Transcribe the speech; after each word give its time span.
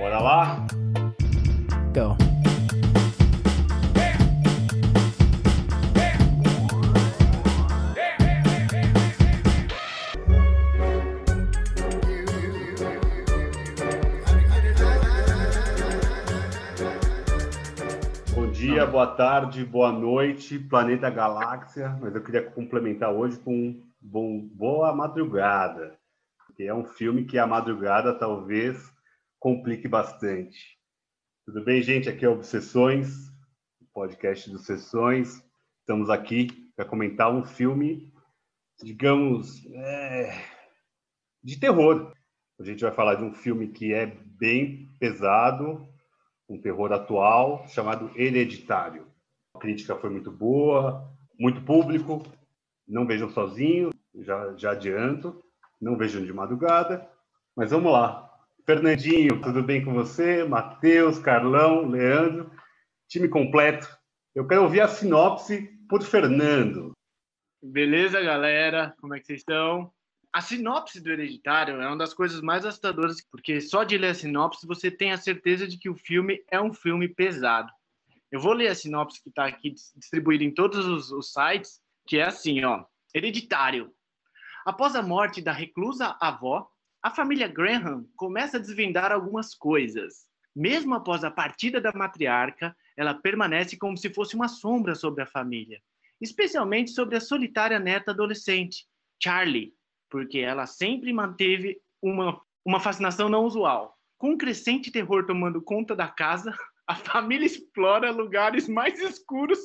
Bora 0.00 0.18
lá? 0.18 0.66
Go. 1.92 2.16
Bom 18.34 18.50
dia, 18.52 18.86
boa 18.86 19.06
tarde, 19.06 19.66
boa 19.66 19.92
noite, 19.92 20.58
planeta 20.58 21.10
galáxia. 21.10 21.94
Mas 22.00 22.14
eu 22.14 22.22
queria 22.22 22.42
complementar 22.50 23.12
hoje 23.12 23.38
com 23.38 23.78
bom, 24.00 24.48
boa 24.54 24.94
madrugada, 24.94 25.92
porque 26.46 26.62
é 26.62 26.74
um 26.74 26.84
filme 26.86 27.26
que 27.26 27.38
a 27.38 27.46
madrugada 27.46 28.14
talvez 28.14 28.98
complique 29.40 29.88
bastante. 29.88 30.78
Tudo 31.46 31.64
bem, 31.64 31.82
gente? 31.82 32.10
Aqui 32.10 32.26
é 32.26 32.28
Obsessões, 32.28 33.28
o 33.80 33.86
podcast 33.90 34.50
dos 34.50 34.66
Sessões. 34.66 35.42
Estamos 35.80 36.10
aqui 36.10 36.70
para 36.76 36.84
comentar 36.84 37.34
um 37.34 37.42
filme, 37.42 38.12
digamos, 38.82 39.64
é, 39.74 40.44
de 41.42 41.58
terror. 41.58 42.12
A 42.60 42.62
gente 42.62 42.82
vai 42.82 42.92
falar 42.92 43.14
de 43.14 43.24
um 43.24 43.32
filme 43.32 43.68
que 43.68 43.94
é 43.94 44.04
bem 44.06 44.94
pesado, 45.00 45.88
um 46.46 46.60
terror 46.60 46.92
atual, 46.92 47.66
chamado 47.66 48.10
Hereditário. 48.14 49.06
A 49.54 49.58
crítica 49.58 49.96
foi 49.96 50.10
muito 50.10 50.30
boa, 50.30 51.10
muito 51.38 51.62
público. 51.62 52.22
Não 52.86 53.06
vejam 53.06 53.30
sozinho, 53.30 53.90
já, 54.16 54.54
já 54.54 54.72
adianto. 54.72 55.42
Não 55.80 55.96
vejam 55.96 56.22
de 56.22 56.32
madrugada. 56.32 57.08
Mas 57.56 57.70
vamos 57.70 57.90
lá. 57.90 58.29
Fernandinho, 58.70 59.40
tudo 59.40 59.64
bem 59.64 59.84
com 59.84 59.92
você? 59.92 60.44
Matheus, 60.44 61.18
Carlão, 61.18 61.88
Leandro, 61.88 62.52
time 63.08 63.28
completo. 63.28 63.88
Eu 64.32 64.46
quero 64.46 64.62
ouvir 64.62 64.80
a 64.80 64.86
sinopse 64.86 65.76
por 65.88 66.04
Fernando. 66.04 66.92
Beleza, 67.60 68.20
galera? 68.20 68.94
Como 69.00 69.12
é 69.12 69.18
que 69.18 69.26
vocês 69.26 69.40
estão? 69.40 69.92
A 70.32 70.40
sinopse 70.40 71.00
do 71.00 71.10
Hereditário 71.10 71.80
é 71.80 71.86
uma 71.88 71.96
das 71.96 72.14
coisas 72.14 72.40
mais 72.40 72.64
assustadoras, 72.64 73.16
porque 73.28 73.60
só 73.60 73.82
de 73.82 73.98
ler 73.98 74.10
a 74.10 74.14
sinopse 74.14 74.64
você 74.68 74.88
tem 74.88 75.10
a 75.10 75.18
certeza 75.18 75.66
de 75.66 75.76
que 75.76 75.90
o 75.90 75.96
filme 75.96 76.40
é 76.48 76.60
um 76.60 76.72
filme 76.72 77.08
pesado. 77.08 77.72
Eu 78.30 78.38
vou 78.38 78.52
ler 78.52 78.68
a 78.68 78.74
sinopse 78.76 79.20
que 79.20 79.30
está 79.30 79.46
aqui 79.46 79.74
distribuída 79.96 80.44
em 80.44 80.54
todos 80.54 80.86
os, 80.86 81.10
os 81.10 81.32
sites, 81.32 81.80
que 82.06 82.18
é 82.18 82.22
assim, 82.22 82.62
ó. 82.62 82.84
Hereditário. 83.12 83.92
Após 84.64 84.94
a 84.94 85.02
morte 85.02 85.42
da 85.42 85.50
reclusa 85.50 86.16
avó, 86.20 86.69
a 87.02 87.10
família 87.10 87.48
Graham 87.48 88.06
começa 88.14 88.58
a 88.58 88.60
desvendar 88.60 89.10
algumas 89.10 89.54
coisas. 89.54 90.26
Mesmo 90.54 90.94
após 90.94 91.24
a 91.24 91.30
partida 91.30 91.80
da 91.80 91.92
matriarca, 91.92 92.76
ela 92.96 93.14
permanece 93.14 93.76
como 93.76 93.96
se 93.96 94.12
fosse 94.12 94.34
uma 94.34 94.48
sombra 94.48 94.94
sobre 94.94 95.22
a 95.22 95.26
família, 95.26 95.80
especialmente 96.20 96.90
sobre 96.90 97.16
a 97.16 97.20
solitária 97.20 97.78
neta 97.78 98.10
adolescente, 98.10 98.86
Charlie, 99.22 99.72
porque 100.10 100.38
ela 100.38 100.66
sempre 100.66 101.12
manteve 101.12 101.80
uma, 102.02 102.40
uma 102.64 102.80
fascinação 102.80 103.28
não 103.28 103.44
usual. 103.44 103.96
Com 104.18 104.32
um 104.32 104.38
crescente 104.38 104.90
terror 104.90 105.24
tomando 105.24 105.62
conta 105.62 105.96
da 105.96 106.08
casa, 106.08 106.54
a 106.86 106.94
família 106.94 107.46
explora 107.46 108.10
lugares 108.10 108.68
mais 108.68 109.00
escuros 109.00 109.58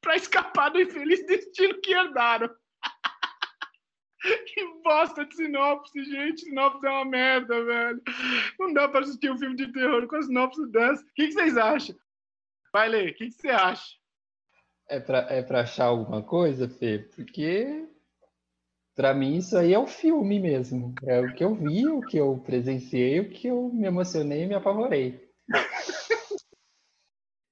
para 0.00 0.16
escapar 0.16 0.70
do 0.70 0.80
infeliz 0.80 1.24
destino 1.26 1.80
que 1.80 1.92
herdaram. 1.92 2.50
que 4.46 4.82
bosta 4.82 5.24
de 5.24 5.34
sinopse, 5.34 6.04
gente. 6.04 6.42
Sinopse 6.42 6.86
é 6.86 6.90
uma 6.90 7.04
merda, 7.04 7.64
velho. 7.64 8.02
Não 8.58 8.72
dá 8.72 8.88
para 8.88 9.00
assistir 9.00 9.30
um 9.30 9.38
filme 9.38 9.56
de 9.56 9.72
terror 9.72 10.06
com 10.06 10.16
a 10.16 10.22
sinopse 10.22 10.66
dessa. 10.70 11.02
O 11.02 11.14
que, 11.14 11.28
que 11.28 11.32
vocês 11.32 11.56
acham? 11.56 11.96
Vai 12.72 12.88
ler, 12.88 13.10
o 13.10 13.14
que, 13.14 13.26
que 13.26 13.34
você 13.34 13.48
acha? 13.48 13.96
É 14.88 15.00
pra, 15.00 15.18
é 15.30 15.42
pra 15.42 15.60
achar 15.60 15.86
alguma 15.86 16.22
coisa, 16.22 16.68
Fê? 16.68 16.98
Porque 16.98 17.88
Pra 19.00 19.14
mim, 19.14 19.36
isso 19.36 19.56
aí 19.56 19.72
é 19.72 19.78
o 19.78 19.86
filme 19.86 20.38
mesmo. 20.38 20.94
É 21.06 21.20
o 21.20 21.32
que 21.32 21.42
eu 21.42 21.54
vi, 21.54 21.86
o 21.86 22.02
que 22.02 22.18
eu 22.18 22.36
presenciei, 22.44 23.18
o 23.18 23.30
que 23.30 23.46
eu 23.46 23.70
me 23.72 23.86
emocionei 23.86 24.42
e 24.42 24.46
me 24.46 24.54
apavorei. 24.54 25.26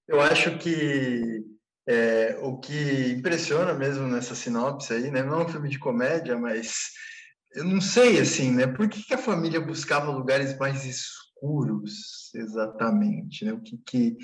Eu 0.07 0.21
acho 0.23 0.59
que 0.59 1.45
é, 1.89 2.39
o 2.43 2.59
que 2.59 3.15
impressiona 3.17 3.73
mesmo 3.73 4.07
nessa 4.07 4.35
sinopse 4.35 4.93
aí, 4.93 5.11
né? 5.11 5.23
Não 5.23 5.41
é 5.41 5.45
um 5.45 5.49
filme 5.49 5.71
de 5.71 5.79
comédia, 5.79 6.39
mas 6.39 6.93
eu 7.55 7.65
não 7.65 7.81
sei, 7.81 8.21
assim, 8.21 8.51
né? 8.51 8.67
Por 8.67 8.89
que, 8.89 9.03
que 9.03 9.15
a 9.15 9.19
família 9.19 9.59
buscava 9.59 10.11
lugares 10.11 10.57
mais 10.59 10.85
escuros, 10.85 12.31
exatamente, 12.35 13.45
né? 13.45 13.55
O 13.55 13.61
que, 13.61 13.79
que... 13.87 14.17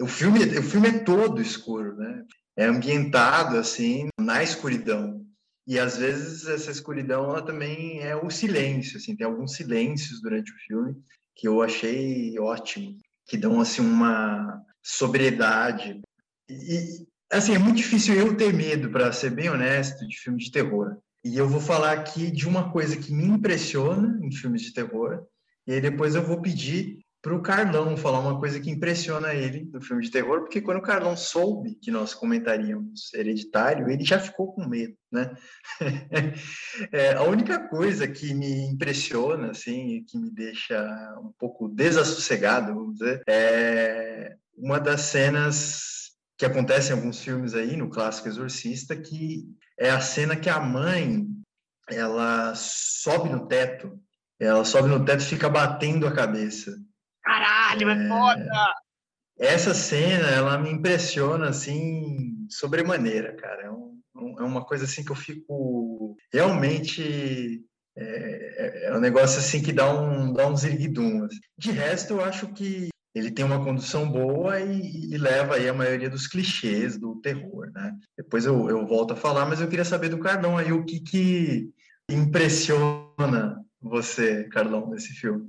O 0.00 0.06
filme, 0.06 0.40
o 0.58 0.62
filme 0.62 0.88
é 0.88 0.98
todo 0.98 1.40
escuro, 1.40 1.96
né? 1.96 2.24
É 2.56 2.64
ambientado, 2.64 3.56
assim, 3.56 4.08
na 4.20 4.42
escuridão. 4.42 5.24
E 5.64 5.78
às 5.78 5.96
vezes 5.96 6.46
essa 6.46 6.72
escuridão 6.72 7.30
ela 7.30 7.42
também 7.42 8.00
é 8.00 8.16
o 8.16 8.30
silêncio, 8.30 8.98
assim, 8.98 9.16
tem 9.16 9.26
alguns 9.26 9.52
silêncios 9.52 10.20
durante 10.20 10.52
o 10.52 10.58
filme 10.66 10.96
que 11.36 11.46
eu 11.46 11.62
achei 11.62 12.38
ótimo, 12.38 12.96
que 13.26 13.36
dão 13.36 13.60
assim 13.60 13.82
uma 13.82 14.62
sobriedade. 14.82 16.00
E 16.48 17.06
assim, 17.30 17.54
é 17.54 17.58
muito 17.58 17.76
difícil 17.76 18.14
eu 18.14 18.36
ter 18.36 18.52
medo, 18.52 18.90
para 18.90 19.12
ser 19.12 19.30
bem 19.30 19.50
honesto, 19.50 20.06
de 20.06 20.16
filmes 20.16 20.44
de 20.44 20.52
terror. 20.52 20.96
E 21.24 21.36
eu 21.36 21.48
vou 21.48 21.60
falar 21.60 21.92
aqui 21.92 22.30
de 22.30 22.46
uma 22.46 22.70
coisa 22.70 22.96
que 22.96 23.12
me 23.12 23.24
impressiona 23.24 24.18
em 24.22 24.30
filmes 24.30 24.62
de 24.62 24.72
terror, 24.72 25.26
e 25.66 25.72
aí 25.72 25.80
depois 25.80 26.14
eu 26.14 26.22
vou 26.22 26.40
pedir 26.40 27.00
para 27.20 27.34
o 27.34 27.42
Carlão 27.42 27.96
falar 27.96 28.20
uma 28.20 28.38
coisa 28.38 28.60
que 28.60 28.70
impressiona 28.70 29.34
ele 29.34 29.64
do 29.64 29.80
filme 29.80 30.04
de 30.04 30.12
terror, 30.12 30.42
porque 30.42 30.60
quando 30.60 30.78
o 30.78 30.82
Carlão 30.82 31.16
soube 31.16 31.74
que 31.74 31.90
nós 31.90 32.14
comentaríamos 32.14 33.12
Hereditário, 33.12 33.90
ele 33.90 34.04
já 34.04 34.20
ficou 34.20 34.52
com 34.52 34.68
medo, 34.68 34.94
né? 35.10 35.34
é, 36.92 37.14
a 37.14 37.24
única 37.24 37.58
coisa 37.58 38.06
que 38.06 38.32
me 38.32 38.68
impressiona, 38.68 39.50
assim, 39.50 40.04
que 40.06 40.16
me 40.16 40.30
deixa 40.30 40.80
um 41.20 41.32
pouco 41.36 41.68
desassossegado, 41.68 42.72
vamos 42.72 42.98
dizer, 42.98 43.24
é 43.28 44.36
uma 44.56 44.78
das 44.78 45.00
cenas 45.00 46.05
que 46.36 46.44
acontece 46.44 46.90
em 46.90 46.96
alguns 46.96 47.20
filmes 47.20 47.54
aí, 47.54 47.76
no 47.76 47.88
clássico 47.88 48.28
Exorcista, 48.28 48.94
que 48.94 49.44
é 49.78 49.90
a 49.90 50.00
cena 50.00 50.36
que 50.36 50.50
a 50.50 50.60
mãe, 50.60 51.26
ela 51.88 52.54
sobe 52.54 53.28
no 53.28 53.46
teto, 53.46 53.98
ela 54.38 54.64
sobe 54.64 54.88
no 54.88 55.04
teto 55.04 55.22
e 55.22 55.26
fica 55.26 55.48
batendo 55.48 56.06
a 56.06 56.12
cabeça. 56.12 56.76
Caralho, 57.22 57.88
é, 57.88 58.04
é 58.04 58.08
foda! 58.08 58.74
Essa 59.38 59.74
cena, 59.74 60.28
ela 60.28 60.58
me 60.58 60.70
impressiona, 60.70 61.48
assim, 61.48 62.46
sobremaneira, 62.50 63.34
cara. 63.34 63.62
É, 63.64 63.70
um, 63.70 64.00
é 64.38 64.42
uma 64.42 64.64
coisa, 64.64 64.84
assim, 64.84 65.04
que 65.04 65.12
eu 65.12 65.16
fico 65.16 66.16
realmente... 66.32 67.62
É, 67.98 68.88
é 68.88 68.94
um 68.94 69.00
negócio, 69.00 69.38
assim, 69.38 69.62
que 69.62 69.72
dá 69.72 69.90
um, 69.90 70.32
dá 70.32 70.46
um 70.46 70.56
zirguidum. 70.56 71.24
Assim. 71.24 71.38
De 71.56 71.70
resto, 71.70 72.12
eu 72.14 72.24
acho 72.24 72.52
que 72.52 72.88
ele 73.16 73.30
tem 73.30 73.46
uma 73.46 73.64
condução 73.64 74.06
boa 74.06 74.60
e, 74.60 75.06
e, 75.10 75.16
leva 75.16 75.54
aí 75.54 75.66
a 75.66 75.72
maioria 75.72 76.10
dos 76.10 76.26
clichês 76.26 76.98
do 76.98 77.16
terror, 77.16 77.70
né? 77.72 77.96
Depois 78.14 78.44
eu, 78.44 78.68
eu 78.68 78.86
volto 78.86 79.14
a 79.14 79.16
falar, 79.16 79.46
mas 79.46 79.58
eu 79.58 79.68
queria 79.68 79.86
saber 79.86 80.10
do 80.10 80.18
Carlão 80.18 80.58
aí 80.58 80.70
o 80.70 80.84
que, 80.84 81.00
que 81.00 81.70
impressiona 82.10 83.64
você, 83.80 84.44
Carlão, 84.44 84.90
nesse 84.90 85.14
filme. 85.14 85.48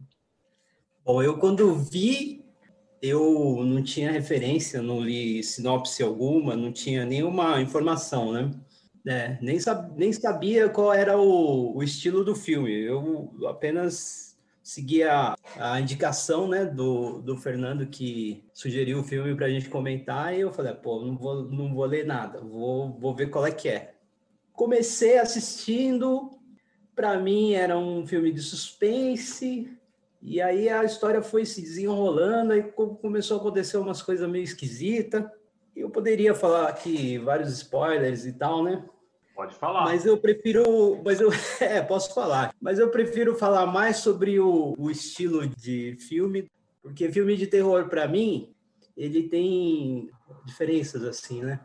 Bom, 1.06 1.22
eu 1.22 1.38
quando 1.40 1.76
vi, 1.76 2.42
eu 3.02 3.62
não 3.66 3.84
tinha 3.84 4.14
referência, 4.14 4.82
não 4.82 5.02
li 5.02 5.44
sinopse 5.44 6.02
alguma, 6.02 6.56
não 6.56 6.72
tinha 6.72 7.06
nenhuma 7.06 7.60
informação, 7.60 8.32
né? 8.32 8.50
É, 9.06 9.38
nem, 9.42 9.60
sab, 9.60 9.94
nem 9.98 10.14
sabia 10.14 10.70
qual 10.70 10.94
era 10.94 11.18
o, 11.18 11.76
o 11.76 11.84
estilo 11.84 12.24
do 12.24 12.34
filme. 12.34 12.72
Eu 12.72 13.30
apenas 13.46 14.27
seguia 14.68 15.34
a 15.58 15.80
indicação 15.80 16.46
né, 16.46 16.66
do, 16.66 17.22
do 17.22 17.38
Fernando 17.38 17.88
que 17.88 18.44
sugeriu 18.54 19.00
o 19.00 19.04
filme 19.04 19.34
para 19.34 19.46
a 19.46 19.50
gente 19.50 19.70
comentar 19.70 20.36
e 20.36 20.42
eu 20.42 20.52
falei, 20.52 20.74
pô, 20.74 21.06
não 21.06 21.18
vou, 21.18 21.44
não 21.44 21.74
vou 21.74 21.86
ler 21.86 22.06
nada, 22.06 22.42
vou, 22.42 22.92
vou 23.00 23.16
ver 23.16 23.28
qual 23.30 23.48
é 23.48 23.52
que 23.52 23.70
é. 23.70 23.94
Comecei 24.52 25.20
assistindo, 25.20 26.38
para 26.94 27.18
mim 27.18 27.54
era 27.54 27.78
um 27.78 28.06
filme 28.06 28.30
de 28.30 28.42
suspense, 28.42 29.72
e 30.22 30.42
aí 30.42 30.68
a 30.68 30.84
história 30.84 31.22
foi 31.22 31.46
se 31.46 31.62
desenrolando 31.62 32.54
e 32.54 32.62
começou 32.62 33.38
a 33.38 33.40
acontecer 33.40 33.78
umas 33.78 34.02
coisas 34.02 34.30
meio 34.30 34.44
esquisitas. 34.44 35.24
Eu 35.74 35.90
poderia 35.90 36.36
falar 36.36 36.68
aqui 36.68 37.18
vários 37.18 37.54
spoilers 37.54 38.26
e 38.26 38.34
tal, 38.34 38.62
né? 38.66 38.84
Pode 39.38 39.54
falar. 39.54 39.84
Mas 39.84 40.04
eu 40.04 40.18
prefiro, 40.18 41.00
mas 41.06 41.22
eu 41.22 41.30
é, 41.62 41.80
posso 41.80 42.12
falar. 42.12 42.52
Mas 42.60 42.80
eu 42.80 42.90
prefiro 42.90 43.36
falar 43.36 43.68
mais 43.68 43.98
sobre 43.98 44.40
o, 44.40 44.74
o 44.76 44.90
estilo 44.90 45.48
de 45.48 45.96
filme, 46.00 46.50
porque 46.82 47.12
filme 47.12 47.38
de 47.38 47.46
terror 47.46 47.88
para 47.88 48.08
mim, 48.08 48.52
ele 48.98 49.30
tem 49.30 50.10
diferenças 50.44 51.04
assim, 51.04 51.44
né? 51.44 51.60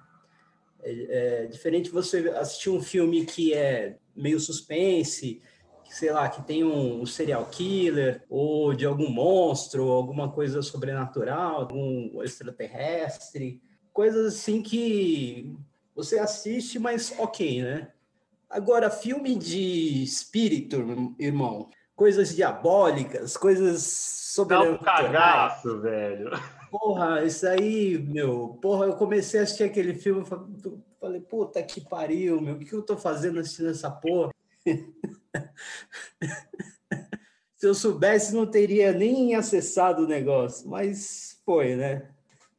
É, 0.82 1.44
é 1.44 1.46
diferente 1.46 1.88
você 1.88 2.28
assistir 2.36 2.68
um 2.68 2.82
filme 2.82 3.24
que 3.24 3.54
é 3.54 3.96
meio 4.14 4.38
suspense, 4.38 5.40
sei 5.88 6.12
lá, 6.12 6.28
que 6.28 6.42
tem 6.42 6.62
um, 6.62 7.06
serial 7.06 7.46
killer, 7.46 8.22
ou 8.28 8.74
de 8.74 8.84
algum 8.84 9.08
monstro, 9.08 9.88
alguma 9.88 10.30
coisa 10.30 10.60
sobrenatural, 10.60 11.62
algum 11.62 12.22
extraterrestre, 12.22 13.62
coisas 13.94 14.34
assim 14.34 14.60
que 14.60 15.56
você 15.94 16.18
assiste, 16.18 16.78
mas 16.78 17.14
ok, 17.18 17.62
né? 17.62 17.90
Agora, 18.48 18.90
filme 18.90 19.34
de 19.34 20.02
espírito, 20.02 21.14
irmão, 21.18 21.70
coisas 21.94 22.34
diabólicas, 22.34 23.36
coisas 23.36 23.82
sobrenaturais. 23.82 24.80
Dá 24.80 24.82
um 24.82 24.84
cagaço, 24.84 25.80
velho. 25.80 26.30
Porra, 26.70 27.24
isso 27.24 27.46
aí, 27.46 27.98
meu, 27.98 28.58
porra, 28.60 28.86
eu 28.86 28.94
comecei 28.94 29.40
a 29.40 29.42
assistir 29.42 29.64
aquele 29.64 29.94
filme, 29.94 30.24
falei, 31.00 31.20
puta 31.20 31.62
que 31.62 31.80
pariu, 31.80 32.40
meu, 32.40 32.54
o 32.54 32.58
que 32.58 32.72
eu 32.72 32.82
tô 32.82 32.96
fazendo 32.96 33.40
assistindo 33.40 33.70
essa 33.70 33.90
porra? 33.90 34.32
Se 37.56 37.68
eu 37.68 37.74
soubesse, 37.74 38.34
não 38.34 38.46
teria 38.46 38.92
nem 38.92 39.34
acessado 39.34 40.02
o 40.02 40.08
negócio, 40.08 40.68
mas 40.68 41.40
foi, 41.44 41.76
né? 41.76 42.10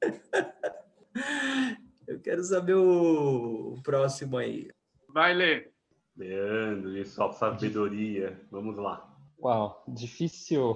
Eu 2.14 2.20
quero 2.20 2.44
saber 2.44 2.76
o, 2.76 3.76
próximo 3.84 4.38
aí. 4.38 4.70
Vai 5.10 5.34
ler. 5.34 5.74
Leandro, 6.16 6.96
e 6.96 7.04
sua 7.04 7.32
sabedoria. 7.34 8.40
Vamos 8.52 8.78
lá. 8.78 9.12
Uau, 9.42 9.84
difícil. 9.88 10.76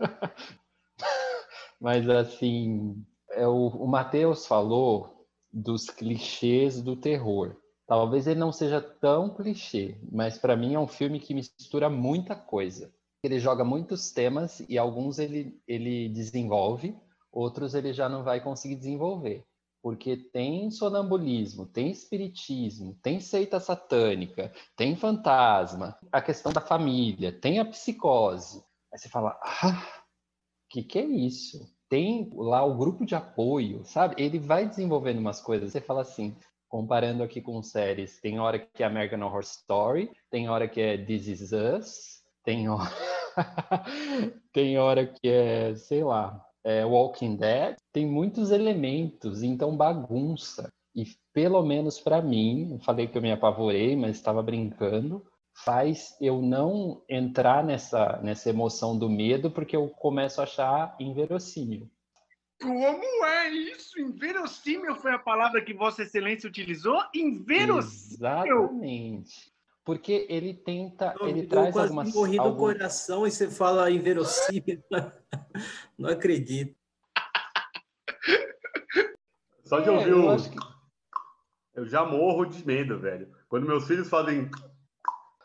Mas 1.78 2.08
assim, 2.08 3.04
é 3.32 3.46
o, 3.46 3.68
o 3.68 3.86
Matheus 3.86 4.46
falou 4.46 5.28
dos 5.52 5.90
clichês 5.90 6.80
do 6.80 6.96
terror. 6.96 7.54
Talvez 7.86 8.26
ele 8.26 8.40
não 8.40 8.50
seja 8.50 8.80
tão 8.80 9.34
clichê, 9.34 9.98
mas 10.10 10.36
para 10.36 10.54
mim 10.56 10.74
é 10.74 10.78
um 10.78 10.86
filme 10.86 11.18
que 11.18 11.32
mistura 11.32 11.88
muita 11.88 12.36
coisa. 12.36 12.92
Ele 13.22 13.38
joga 13.38 13.64
muitos 13.64 14.10
temas 14.12 14.60
e 14.68 14.76
alguns 14.76 15.18
ele, 15.18 15.58
ele 15.66 16.08
desenvolve, 16.10 16.94
outros 17.32 17.74
ele 17.74 17.94
já 17.94 18.06
não 18.06 18.22
vai 18.22 18.42
conseguir 18.42 18.76
desenvolver. 18.76 19.46
Porque 19.82 20.16
tem 20.16 20.70
sonambulismo, 20.70 21.66
tem 21.66 21.90
espiritismo, 21.90 22.98
tem 23.02 23.20
seita 23.20 23.60
satânica, 23.60 24.52
tem 24.76 24.96
fantasma, 24.96 25.96
a 26.10 26.20
questão 26.20 26.52
da 26.52 26.60
família, 26.60 27.32
tem 27.32 27.60
a 27.60 27.64
psicose. 27.64 28.62
Aí 28.92 28.98
você 28.98 29.08
fala, 29.08 29.38
ah, 29.42 30.02
que 30.68 30.82
que 30.82 30.98
é 30.98 31.04
isso? 31.04 31.58
Tem 31.88 32.30
lá 32.34 32.64
o 32.64 32.76
grupo 32.76 33.06
de 33.06 33.14
apoio, 33.14 33.84
sabe? 33.84 34.16
Ele 34.18 34.38
vai 34.38 34.68
desenvolvendo 34.68 35.18
umas 35.18 35.40
coisas. 35.40 35.72
Você 35.72 35.80
fala 35.80 36.02
assim, 36.02 36.36
comparando 36.68 37.22
aqui 37.22 37.40
com 37.40 37.62
séries, 37.62 38.20
tem 38.20 38.38
hora 38.38 38.58
que 38.58 38.82
é 38.82 38.86
American 38.86 39.22
Horror 39.22 39.40
Story, 39.40 40.10
tem 40.30 40.48
hora 40.48 40.68
que 40.68 40.80
é 40.80 40.98
This 40.98 41.26
Is 41.26 41.52
Us, 41.52 42.22
tem 42.44 42.68
hora, 42.68 42.92
tem 44.52 44.78
hora 44.78 45.06
que 45.06 45.28
é, 45.28 45.74
sei 45.74 46.04
lá, 46.04 46.44
é 46.68 46.84
Walking 46.84 47.36
Dead. 47.36 47.76
Tem 47.92 48.06
muitos 48.06 48.50
elementos, 48.50 49.42
então 49.42 49.76
bagunça. 49.76 50.68
E 50.94 51.04
pelo 51.32 51.62
menos 51.62 52.00
para 52.00 52.20
mim, 52.20 52.72
eu 52.72 52.78
falei 52.80 53.06
que 53.06 53.16
eu 53.16 53.22
me 53.22 53.32
apavorei, 53.32 53.96
mas 53.96 54.16
estava 54.16 54.42
brincando 54.42 55.24
faz 55.64 56.16
eu 56.20 56.40
não 56.40 57.02
entrar 57.08 57.64
nessa, 57.64 58.20
nessa 58.22 58.50
emoção 58.50 58.98
do 58.98 59.08
medo, 59.08 59.50
porque 59.50 59.76
eu 59.76 59.88
começo 59.88 60.40
a 60.40 60.44
achar 60.44 60.96
inverossímil. 61.00 61.90
Como 62.60 63.24
é 63.24 63.50
isso? 63.50 64.00
Inverossímil 64.00 64.96
foi 64.96 65.12
a 65.12 65.18
palavra 65.18 65.62
que 65.62 65.72
Vossa 65.72 66.02
Excelência 66.02 66.48
utilizou? 66.48 67.00
Inverossímil! 67.14 68.16
Exatamente. 68.16 69.52
Porque 69.88 70.26
ele 70.28 70.52
tenta, 70.52 71.14
eu, 71.18 71.28
ele 71.28 71.46
traz 71.46 71.72
quase 71.72 71.88
algumas... 71.88 72.14
morri 72.14 72.36
do 72.36 72.42
algum... 72.42 72.58
coração 72.58 73.26
e 73.26 73.30
você 73.30 73.50
fala 73.50 73.90
inverossímil. 73.90 74.82
Não 75.96 76.10
acredito. 76.10 76.76
Só 79.64 79.80
de 79.80 79.88
ouvir 79.88 80.10
é, 80.10 80.12
eu, 80.12 80.28
o... 80.28 80.36
que... 80.36 80.58
eu 81.74 81.86
já 81.86 82.04
morro 82.04 82.44
de 82.44 82.66
medo, 82.66 83.00
velho. 83.00 83.34
Quando 83.48 83.66
meus 83.66 83.86
filhos 83.86 84.10
fazem 84.10 84.50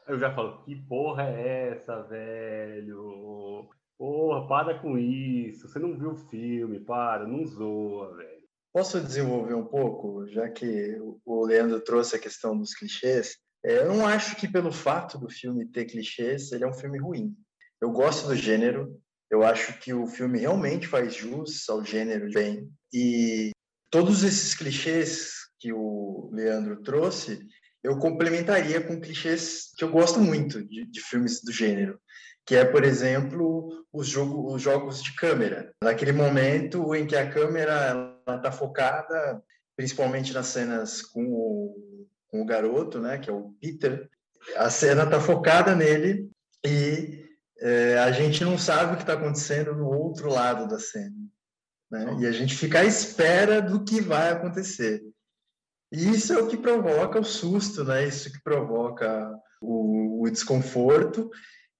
eu 0.10 0.20
já 0.20 0.36
falo, 0.36 0.62
que 0.66 0.76
porra 0.76 1.24
é 1.24 1.70
essa, 1.70 2.02
velho? 2.02 3.70
Porra, 3.98 4.46
para 4.46 4.78
com 4.78 4.98
isso. 4.98 5.70
Você 5.70 5.80
não 5.80 5.98
viu 5.98 6.12
o 6.12 6.18
filme, 6.18 6.82
para, 6.82 7.26
não 7.26 7.46
zoa, 7.46 8.14
velho. 8.18 8.44
Posso 8.74 9.00
desenvolver 9.00 9.54
um 9.54 9.66
pouco, 9.66 10.28
já 10.28 10.50
que 10.50 10.98
o 11.24 11.46
Leandro 11.46 11.80
trouxe 11.80 12.18
a 12.18 12.20
questão 12.20 12.58
dos 12.58 12.74
clichês? 12.74 13.42
É, 13.66 13.78
eu 13.78 13.88
não 13.88 14.06
acho 14.06 14.36
que 14.36 14.48
pelo 14.48 14.72
fato 14.72 15.18
do 15.18 15.30
filme 15.30 15.66
ter 15.66 15.86
clichês, 15.86 16.52
ele 16.52 16.64
é 16.64 16.68
um 16.68 16.74
filme 16.74 17.00
ruim. 17.00 17.36
Eu 17.82 17.92
gosto 17.92 18.28
do 18.28 18.36
gênero, 18.36 19.00
eu 19.30 19.44
acho 19.44 19.80
que 19.80 19.94
o 19.94 20.06
filme 20.06 20.40
realmente 20.40 20.88
faz 20.88 21.16
jus 21.16 21.68
ao 21.70 21.84
gênero 21.84 22.30
bem. 22.32 22.70
E 22.94 23.52
todos 23.90 24.24
esses 24.24 24.54
clichês 24.54 25.32
que 25.60 25.72
o 25.72 26.30
Leandro 26.34 26.82
trouxe, 26.82 27.40
eu 27.84 27.98
complementaria 27.98 28.82
com 28.82 29.00
clichês 29.00 29.72
que 29.78 29.84
eu 29.84 29.92
gosto 29.92 30.20
muito 30.20 30.64
de, 30.64 30.86
de 30.86 31.02
filmes 31.02 31.42
do 31.42 31.52
gênero, 31.52 32.00
que 32.46 32.56
é, 32.56 32.66
por 32.66 32.84
exemplo, 32.84 33.86
os, 33.92 34.08
jogo, 34.08 34.54
os 34.54 34.62
jogos 34.62 35.02
de 35.02 35.14
câmera. 35.16 35.74
Naquele 35.82 36.12
momento 36.12 36.94
em 36.96 37.06
que 37.06 37.16
a 37.16 37.30
câmera 37.30 38.18
está 38.28 38.52
focada, 38.52 39.42
principalmente 39.76 40.34
nas 40.34 40.48
cenas 40.48 41.02
com 41.02 41.26
o, 41.26 41.93
com 42.34 42.42
o 42.42 42.46
garoto, 42.46 43.00
né, 43.00 43.20
que 43.20 43.30
é 43.30 43.34
o 43.34 43.54
Peter, 43.62 44.10
a 44.58 44.68
cena 44.68 45.04
está 45.04 45.20
focada 45.20 45.76
nele 45.76 46.32
e 46.66 47.24
é, 47.60 48.00
a 48.00 48.12
gente 48.12 48.44
não 48.44 48.58
sabe 48.58 48.94
o 48.94 48.96
que 48.96 49.04
está 49.04 49.14
acontecendo 49.14 49.76
no 49.76 49.88
outro 49.88 50.32
lado 50.32 50.68
da 50.68 50.80
cena. 50.80 51.16
Né? 51.92 52.18
E 52.22 52.26
a 52.26 52.32
gente 52.32 52.56
fica 52.56 52.80
à 52.80 52.86
espera 52.86 53.62
do 53.62 53.86
que 53.86 54.02
vai 54.02 54.32
acontecer. 54.32 55.04
E 55.92 56.10
isso 56.10 56.34
é 56.34 56.42
o 56.42 56.48
que 56.48 56.58
provoca 56.58 57.20
o 57.20 57.24
susto, 57.24 57.84
né? 57.84 58.08
Isso 58.08 58.34
que 58.34 58.42
provoca 58.42 59.32
o, 59.62 60.24
o 60.24 60.30
desconforto. 60.32 61.30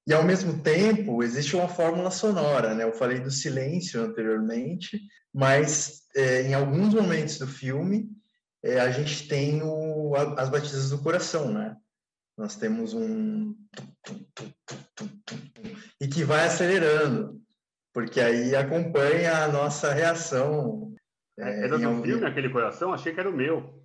E, 0.06 0.14
ao 0.14 0.24
mesmo 0.24 0.62
tempo, 0.62 1.24
existe 1.24 1.56
uma 1.56 1.68
fórmula 1.68 2.12
sonora, 2.12 2.76
né? 2.76 2.84
Eu 2.84 2.94
falei 2.94 3.20
do 3.20 3.32
silêncio 3.32 4.04
anteriormente, 4.04 5.02
mas 5.34 6.04
é, 6.16 6.44
em 6.44 6.54
alguns 6.54 6.94
momentos 6.94 7.40
do 7.40 7.48
filme, 7.48 8.08
é, 8.64 8.80
a 8.80 8.90
gente 8.90 9.28
tem 9.28 9.62
o, 9.62 10.16
as 10.16 10.50
batidas 10.50 10.90
do 10.90 11.00
coração, 11.00 11.52
né? 11.52 11.76
Nós 12.38 12.56
temos 12.56 12.94
um... 12.94 13.54
E 16.00 16.08
que 16.08 16.24
vai 16.24 16.46
acelerando, 16.46 17.42
porque 17.94 18.22
aí 18.22 18.56
acompanha 18.56 19.44
a 19.44 19.48
nossa 19.48 19.94
reação. 19.94 20.94
É, 21.38 21.66
é 21.66 21.68
do 21.68 21.76
um... 21.76 22.02
filme 22.02 22.26
aquele 22.26 22.50
coração? 22.50 22.94
Achei 22.94 23.14
que 23.14 23.20
era 23.20 23.30
o 23.30 23.36
meu. 23.36 23.84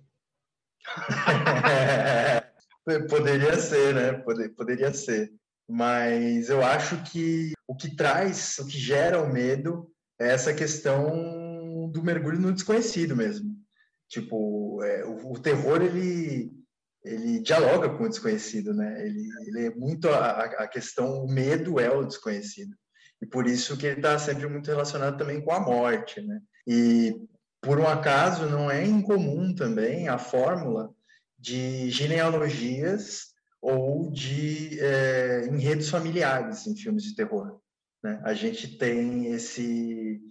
poderia 3.09 3.57
ser, 3.57 3.93
né? 3.93 4.13
poderia 4.55 4.93
ser. 4.93 5.31
Mas 5.69 6.49
eu 6.49 6.63
acho 6.63 7.03
que 7.03 7.51
o 7.67 7.75
que 7.75 7.95
traz, 7.95 8.57
o 8.57 8.65
que 8.65 8.79
gera 8.79 9.21
o 9.21 9.31
medo 9.31 9.87
é 10.19 10.29
essa 10.29 10.53
questão 10.53 11.91
do 11.91 12.03
mergulho 12.03 12.39
no 12.39 12.51
desconhecido 12.51 13.15
mesmo. 13.15 13.48
Tipo, 14.09 14.83
é, 14.83 15.05
o, 15.05 15.33
o, 15.33 15.39
terror, 15.39 15.81
ele, 15.81 16.51
ele 17.05 17.39
dialoga 17.39 17.89
com 17.89 18.05
o 18.05 18.09
desconhecido, 18.09 18.73
né? 18.73 19.05
Ele, 19.05 19.29
ele 19.45 19.65
é 19.67 19.69
muito 19.75 20.09
a, 20.09 20.45
a 20.45 20.67
questão, 20.67 21.23
o 21.23 21.31
medo 21.31 21.79
é 21.79 21.89
o 21.89 22.03
desconhecido. 22.03 22.75
E 23.21 23.25
por 23.25 23.45
isso 23.45 23.77
que 23.77 23.85
ele 23.85 23.97
está 23.97 24.17
sempre 24.17 24.47
muito 24.47 24.67
relacionado 24.67 25.17
também 25.17 25.41
com 25.41 25.51
a 25.51 25.59
morte, 25.59 26.21
né? 26.21 26.41
E 26.65 27.15
por 27.61 27.79
um 27.79 27.87
acaso, 27.87 28.49
não 28.49 28.71
é 28.71 28.85
incomum 28.85 29.53
também 29.53 30.07
a 30.07 30.17
fórmula 30.17 30.93
de 31.37 31.89
genealogias 31.89 33.33
ou 33.61 34.09
de 34.09 34.79
é, 34.79 35.47
enredos 35.47 35.89
familiares 35.89 36.65
em 36.65 36.75
filmes 36.75 37.03
de 37.03 37.15
terror. 37.15 37.59
Né? 38.03 38.21
A 38.23 38.33
gente 38.33 38.77
tem 38.77 39.27
esse, 39.27 40.21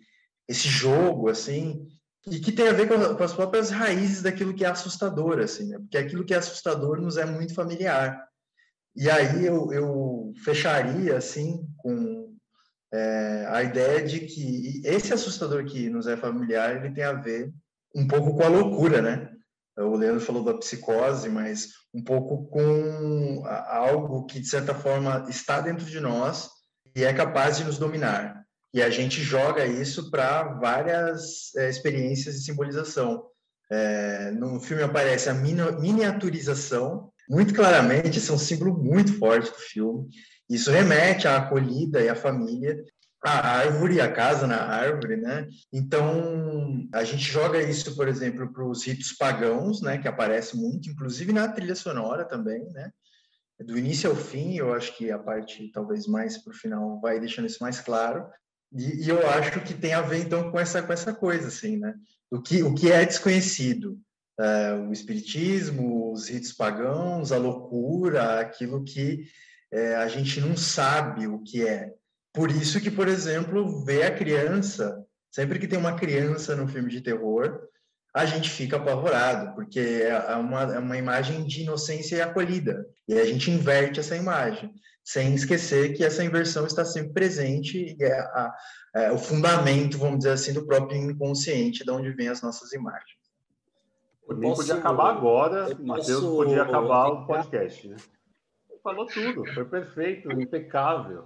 esse 0.49 0.69
jogo, 0.69 1.29
assim, 1.29 1.87
e 2.31 2.41
que 2.41 2.53
tem 2.53 2.69
a 2.69 2.73
ver 2.73 2.89
com, 2.89 3.15
com 3.15 3.25
as 3.25 3.33
próprias 3.33 3.71
raízes 3.71 4.23
daquilo 4.23 4.55
que 4.55 4.65
é 4.65 4.69
assustador, 4.69 5.39
assim, 5.39 5.69
né? 5.69 5.79
porque 5.79 5.99
aquilo 5.99 6.25
que 6.25 6.35
é 6.35 6.39
assustador 6.39 7.01
nos 7.01 7.17
é 7.17 7.25
muito 7.25 7.55
familiar. 7.55 8.27
E 8.95 9.09
aí 9.09 9.45
eu, 9.45 9.73
eu 9.73 10.33
fecharia, 10.45 11.17
assim, 11.17 11.67
com 11.77 12.37
é, 12.93 13.47
a 13.49 13.63
ideia 13.63 14.03
de 14.05 14.21
que 14.21 14.83
esse 14.85 15.13
assustador 15.13 15.65
que 15.65 15.89
nos 15.89 16.07
é 16.07 16.17
familiar, 16.17 16.77
ele 16.77 16.95
tem 16.95 17.05
a 17.05 17.13
ver 17.13 17.53
um 17.95 18.07
pouco 18.07 18.35
com 18.35 18.43
a 18.43 18.49
loucura, 18.49 19.01
né? 19.01 19.31
O 19.77 19.97
Leandro 19.97 20.21
falou 20.21 20.43
da 20.43 20.55
psicose, 20.55 21.29
mas 21.29 21.69
um 21.95 22.03
pouco 22.03 22.49
com 22.49 23.45
algo 23.47 24.27
que, 24.27 24.41
de 24.41 24.49
certa 24.49 24.75
forma, 24.75 25.25
está 25.29 25.61
dentro 25.61 25.87
de 25.87 26.01
nós 26.01 26.51
e 26.97 27.05
é 27.05 27.13
capaz 27.13 27.59
de 27.59 27.65
nos 27.65 27.79
dominar. 27.79 28.38
E 28.73 28.83
a 28.83 28.91
gente 28.91 29.23
joga 29.23 29.67
isso 29.67 30.11
para 30.11 30.45
várias 30.55 31.55
é, 31.57 31.69
experiências 31.69 32.37
de 32.37 32.45
simbolização. 32.45 33.25
É, 33.71 34.31
no 34.33 34.61
filme 34.61 34.83
aparece 34.83 35.29
a 35.29 35.35
miniaturização 35.35 37.11
muito 37.29 37.53
claramente, 37.55 38.19
esse 38.19 38.31
é 38.31 38.35
um 38.35 38.39
símbolo 38.39 38.75
muito 38.83 39.19
forte 39.19 39.51
do 39.51 39.59
filme. 39.59 40.09
Isso 40.49 40.71
remete 40.71 41.29
à 41.29 41.37
acolhida 41.37 42.01
e 42.03 42.09
à 42.09 42.15
família, 42.15 42.83
a 43.23 43.59
árvore, 43.59 44.01
a 44.01 44.11
casa 44.11 44.47
na 44.47 44.63
árvore, 44.63 45.17
né? 45.17 45.47
Então, 45.71 46.89
a 46.93 47.05
gente 47.05 47.23
joga 47.23 47.61
isso, 47.61 47.95
por 47.95 48.09
exemplo, 48.09 48.51
para 48.51 48.65
os 48.65 48.85
ritos 48.87 49.13
pagãos, 49.13 49.83
né? 49.83 49.99
Que 49.99 50.09
aparece 50.09 50.57
muito, 50.57 50.89
inclusive 50.89 51.33
na 51.33 51.49
trilha 51.49 51.75
sonora 51.75 52.25
também, 52.25 52.65
né? 52.73 52.91
Do 53.61 53.77
início 53.77 54.09
ao 54.09 54.17
fim, 54.17 54.57
eu 54.57 54.73
acho 54.73 54.97
que 54.97 55.11
a 55.11 55.19
parte 55.19 55.71
talvez 55.73 56.07
mais 56.07 56.39
para 56.39 56.53
o 56.53 56.57
final 56.57 57.01
vai 57.01 57.21
deixando 57.21 57.47
isso 57.47 57.59
mais 57.61 57.81
claro. 57.81 58.27
E, 58.73 59.05
e, 59.05 59.09
eu 59.09 59.29
acho 59.29 59.61
que 59.63 59.75
tem 59.75 59.95
a 59.95 60.03
ver 60.03 60.19
então 60.19 60.51
com 60.51 60.59
essa 60.59 60.83
com 60.83 60.93
essa 60.93 61.13
coisa, 61.15 61.49
assim, 61.49 61.79
né? 61.79 61.95
O 62.31 62.41
que 62.41 62.63
o 62.63 62.75
que 62.75 62.91
é 62.91 63.05
desconhecido, 63.05 63.99
é, 64.39 64.75
o 64.75 64.93
espiritismo, 64.93 66.13
os 66.13 66.29
ritos 66.29 66.53
pagãos, 66.53 67.33
a 67.33 67.39
loucura, 67.39 68.41
aquilo 68.41 68.85
que 68.85 69.27
é, 69.73 69.97
a 69.97 70.09
gente 70.09 70.41
não 70.41 70.57
sabe 70.57 71.27
o 71.27 71.41
que 71.41 71.67
é. 71.67 71.93
Por 72.33 72.51
isso 72.51 72.81
que, 72.81 72.91
por 72.91 73.09
exemplo, 73.09 73.85
ver 73.85 74.05
a 74.05 74.15
criança, 74.15 75.05
sempre 75.31 75.59
que 75.59 75.67
tem 75.67 75.79
uma 75.79 75.97
criança 75.97 76.55
no 76.55 76.69
filme 76.69 76.91
de 76.91 77.01
terror, 77.01 77.69
a 78.15 78.25
gente 78.25 78.51
fica 78.51 78.77
apavorado, 78.77 79.55
porque 79.55 79.81
é 79.81 80.35
uma, 80.37 80.63
é 80.75 80.79
uma 80.79 80.97
imagem 80.97 81.47
de 81.47 81.63
inocência 81.63 82.17
e 82.17 82.21
acolhida. 82.21 82.87
E 83.07 83.19
a 83.19 83.25
gente 83.25 83.51
inverte 83.51 84.01
essa 84.01 84.17
imagem, 84.17 84.73
sem 85.09 85.35
esquecer 85.35 85.97
que 85.97 86.05
essa 86.05 86.23
inversão 86.23 86.67
está 86.67 86.85
sempre 86.85 87.15
presente 87.15 87.97
e 87.99 88.05
é, 88.05 88.13
a, 88.13 88.55
é 88.95 89.11
o 89.11 89.17
fundamento, 89.17 89.97
vamos 89.97 90.19
dizer 90.19 90.33
assim, 90.33 90.53
do 90.53 90.67
próprio 90.67 90.99
inconsciente, 90.99 91.83
de 91.83 91.91
onde 91.91 92.11
vêm 92.11 92.29
as 92.29 92.43
nossas 92.43 92.75
imagens. 92.75 93.17
Nem 94.29 94.55
podia 94.55 94.75
acabar 94.75 95.09
agora, 95.09 95.75
o 95.75 95.87
Matheus 95.87 96.23
podia 96.23 96.63
acabar 96.63 97.09
o 97.09 97.27
podcast, 97.27 97.89
né? 97.89 97.97
Falou 98.85 99.07
tudo, 99.07 99.47
foi 99.55 99.65
perfeito, 99.65 100.31
impecável. 100.31 101.25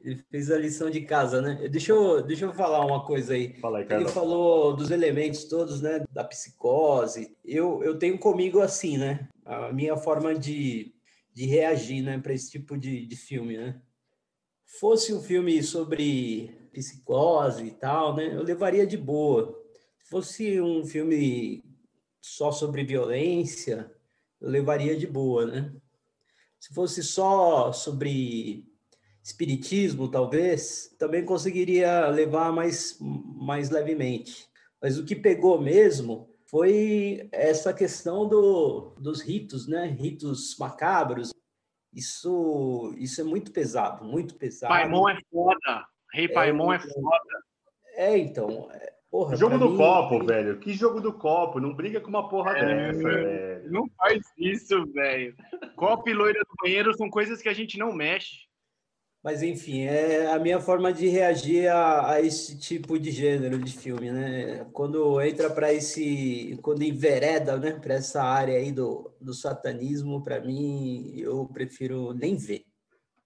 Ele 0.00 0.20
fez 0.28 0.50
a 0.50 0.58
lição 0.58 0.90
de 0.90 1.02
casa, 1.02 1.40
né? 1.40 1.68
Deixa 1.68 1.92
eu, 1.92 2.24
deixa 2.24 2.44
eu 2.44 2.52
falar 2.52 2.84
uma 2.84 3.04
coisa 3.06 3.34
aí. 3.34 3.54
Fala 3.60 3.78
aí 3.78 3.86
Ele 3.88 4.08
falou 4.08 4.74
dos 4.74 4.90
elementos 4.90 5.44
todos, 5.44 5.80
né? 5.80 6.04
Da 6.10 6.24
psicose. 6.24 7.36
Eu, 7.44 7.84
eu 7.84 7.96
tenho 7.96 8.18
comigo 8.18 8.60
assim, 8.60 8.98
né? 8.98 9.28
A 9.46 9.72
minha 9.72 9.96
forma 9.96 10.34
de, 10.34 10.92
de 11.32 11.46
reagir, 11.46 12.02
né? 12.02 12.18
Para 12.18 12.34
esse 12.34 12.50
tipo 12.50 12.76
de, 12.76 13.06
de 13.06 13.16
filme, 13.16 13.56
né? 13.56 13.80
Fosse 14.64 15.12
um 15.12 15.20
filme 15.20 15.62
sobre 15.62 16.68
psicose 16.72 17.64
e 17.64 17.70
tal, 17.70 18.16
né? 18.16 18.34
Eu 18.34 18.42
levaria 18.42 18.86
de 18.86 18.96
boa. 18.96 19.58
Se 19.98 20.08
fosse 20.08 20.60
um 20.60 20.84
filme 20.84 21.64
só 22.20 22.50
sobre 22.52 22.84
violência, 22.84 23.92
eu 24.40 24.48
levaria 24.48 24.96
de 24.96 25.06
boa, 25.06 25.46
né? 25.46 25.72
Se 26.58 26.72
fosse 26.72 27.02
só 27.02 27.72
sobre 27.72 28.66
espiritismo, 29.22 30.10
talvez, 30.10 30.94
também 30.98 31.24
conseguiria 31.24 32.08
levar 32.08 32.52
mais, 32.52 32.98
mais 33.00 33.70
levemente. 33.70 34.48
Mas 34.80 34.98
o 34.98 35.04
que 35.04 35.14
pegou 35.14 35.60
mesmo 35.60 36.31
foi 36.52 37.30
essa 37.32 37.72
questão 37.72 38.28
do, 38.28 38.94
dos 38.98 39.22
ritos, 39.22 39.66
né? 39.66 39.86
Ritos 39.86 40.54
macabros. 40.58 41.32
Isso, 41.90 42.94
isso 42.98 43.22
é 43.22 43.24
muito 43.24 43.50
pesado, 43.52 44.04
muito 44.04 44.34
pesado. 44.34 44.70
Paimon 44.70 45.08
é 45.08 45.18
foda. 45.30 45.86
Rei 46.12 46.26
é, 46.26 46.28
Paimon 46.28 46.70
é, 46.74 46.76
é 46.76 46.80
foda. 46.80 47.44
É, 47.94 48.18
então. 48.18 48.68
É, 48.70 48.92
porra, 49.10 49.34
jogo 49.34 49.58
do 49.58 49.70
mim, 49.70 49.76
copo, 49.78 50.26
velho. 50.26 50.58
Que 50.58 50.74
jogo 50.74 51.00
do 51.00 51.14
copo? 51.14 51.58
Não 51.58 51.74
briga 51.74 52.02
com 52.02 52.08
uma 52.08 52.28
porra 52.28 52.52
é, 52.58 52.92
dessa, 52.92 53.02
velho. 53.02 53.72
Não 53.72 53.88
faz 53.96 54.22
isso, 54.36 54.86
velho. 54.92 55.34
Copo 55.74 56.06
e 56.10 56.12
loira 56.12 56.40
do 56.40 56.54
banheiro 56.62 56.94
são 56.98 57.08
coisas 57.08 57.40
que 57.40 57.48
a 57.48 57.54
gente 57.54 57.78
não 57.78 57.94
mexe. 57.94 58.51
Mas, 59.22 59.40
enfim, 59.40 59.82
é 59.82 60.32
a 60.32 60.38
minha 60.40 60.60
forma 60.60 60.92
de 60.92 61.06
reagir 61.06 61.68
a, 61.68 62.14
a 62.14 62.20
esse 62.20 62.58
tipo 62.58 62.98
de 62.98 63.12
gênero 63.12 63.56
de 63.56 63.72
filme, 63.72 64.10
né? 64.10 64.64
Quando 64.72 65.20
entra 65.20 65.48
para 65.48 65.72
esse. 65.72 66.58
Quando 66.60 66.82
envereda, 66.82 67.56
né? 67.56 67.78
Para 67.78 67.94
essa 67.94 68.20
área 68.20 68.58
aí 68.58 68.72
do, 68.72 69.14
do 69.20 69.32
satanismo, 69.32 70.24
para 70.24 70.40
mim, 70.40 71.14
eu 71.16 71.46
prefiro 71.46 72.12
nem 72.12 72.36
ver. 72.36 72.64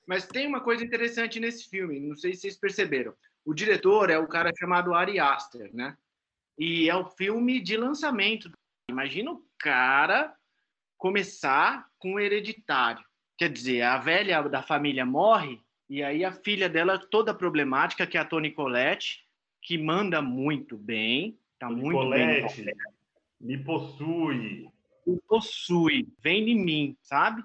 Mas 0.07 0.27
tem 0.27 0.47
uma 0.47 0.61
coisa 0.61 0.85
interessante 0.85 1.41
nesse 1.41 1.69
filme, 1.69 1.99
não 1.99 2.15
sei 2.15 2.35
se 2.35 2.43
vocês 2.43 2.57
perceberam. 2.57 3.15
O 3.45 3.55
diretor 3.55 4.11
é 4.11 4.19
o 4.19 4.29
cara 4.29 4.53
chamado 4.57 4.95
Ari 4.95 5.19
Aster, 5.19 5.75
né? 5.75 5.97
E 6.59 6.91
é 6.91 6.95
o 6.95 7.07
filme 7.07 7.59
de 7.59 7.77
lançamento. 7.77 8.51
Imagina 8.91 9.33
o 9.33 9.43
cara 9.59 10.35
começar 10.99 11.89
com 11.99 12.15
o 12.15 12.21
hereditário. 12.21 13.05
Quer 13.39 13.51
dizer, 13.51 13.83
a 13.83 13.99
velha 13.99 14.43
da 14.43 14.63
família 14.63 15.05
morre 15.05 15.61
e 15.89 16.03
aí 16.03 16.25
a 16.25 16.33
filha 16.33 16.69
dela 16.69 16.99
toda 16.99 17.35
problemática, 17.35 18.07
que 18.07 18.17
é 18.17 18.21
a 18.21 18.25
Toni 18.25 18.51
Colette, 18.51 19.25
que 19.63 19.79
manda 19.79 20.21
muito 20.21 20.77
bem, 20.77 21.39
tá 21.59 21.69
Toni 21.69 21.81
muito 21.81 21.97
Colette, 21.97 22.63
bem. 22.63 22.75
Me 23.41 23.59
possui. 23.59 24.69
Me 25.07 25.21
possui, 25.29 26.09
vem 26.21 26.51
em 26.51 26.65
mim, 26.65 26.97
sabe? 27.03 27.43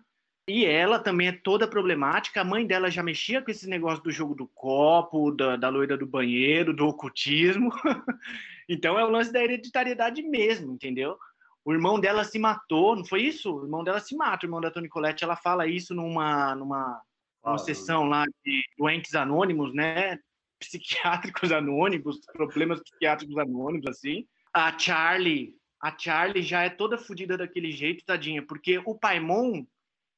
E 0.47 0.65
ela 0.65 0.97
também 0.97 1.27
é 1.27 1.31
toda 1.31 1.67
problemática. 1.67 2.41
A 2.41 2.43
mãe 2.45 2.65
dela 2.65 2.89
já 2.89 3.03
mexia 3.03 3.41
com 3.41 3.51
esse 3.51 3.69
negócio 3.69 4.03
do 4.03 4.11
jogo 4.11 4.33
do 4.33 4.47
copo, 4.47 5.31
da, 5.31 5.55
da 5.55 5.69
loira 5.69 5.95
do 5.95 6.07
banheiro, 6.07 6.73
do 6.73 6.87
ocultismo. 6.87 7.69
então 8.67 8.97
é 8.97 9.05
o 9.05 9.09
lance 9.09 9.31
da 9.31 9.43
hereditariedade 9.43 10.23
mesmo, 10.23 10.73
entendeu? 10.73 11.17
O 11.63 11.71
irmão 11.71 11.99
dela 11.99 12.23
se 12.23 12.39
matou, 12.39 12.95
não 12.95 13.05
foi 13.05 13.21
isso? 13.21 13.55
O 13.55 13.63
irmão 13.65 13.83
dela 13.83 13.99
se 13.99 14.15
mata, 14.15 14.45
o 14.45 14.47
irmão 14.47 14.59
da 14.59 14.71
Toni 14.71 14.89
Colette. 14.89 15.23
Ela 15.23 15.35
fala 15.35 15.67
isso 15.67 15.93
numa, 15.93 16.55
numa 16.55 16.99
uma 17.43 17.57
sessão 17.57 18.05
lá 18.05 18.25
de 18.45 18.63
doentes 18.77 19.15
anônimos, 19.15 19.73
né? 19.73 20.19
Psiquiátricos 20.59 21.51
anônimos, 21.51 22.19
problemas 22.33 22.79
psiquiátricos 22.81 23.35
anônimos, 23.37 23.87
assim. 23.87 24.27
A 24.53 24.77
Charlie, 24.77 25.55
a 25.81 25.97
Charlie 25.97 26.43
já 26.43 26.61
é 26.61 26.69
toda 26.69 26.99
fodida 26.99 27.35
daquele 27.35 27.71
jeito, 27.71 28.05
tadinha, 28.05 28.45
porque 28.45 28.77
o 28.85 28.93
Paimon, 28.93 29.65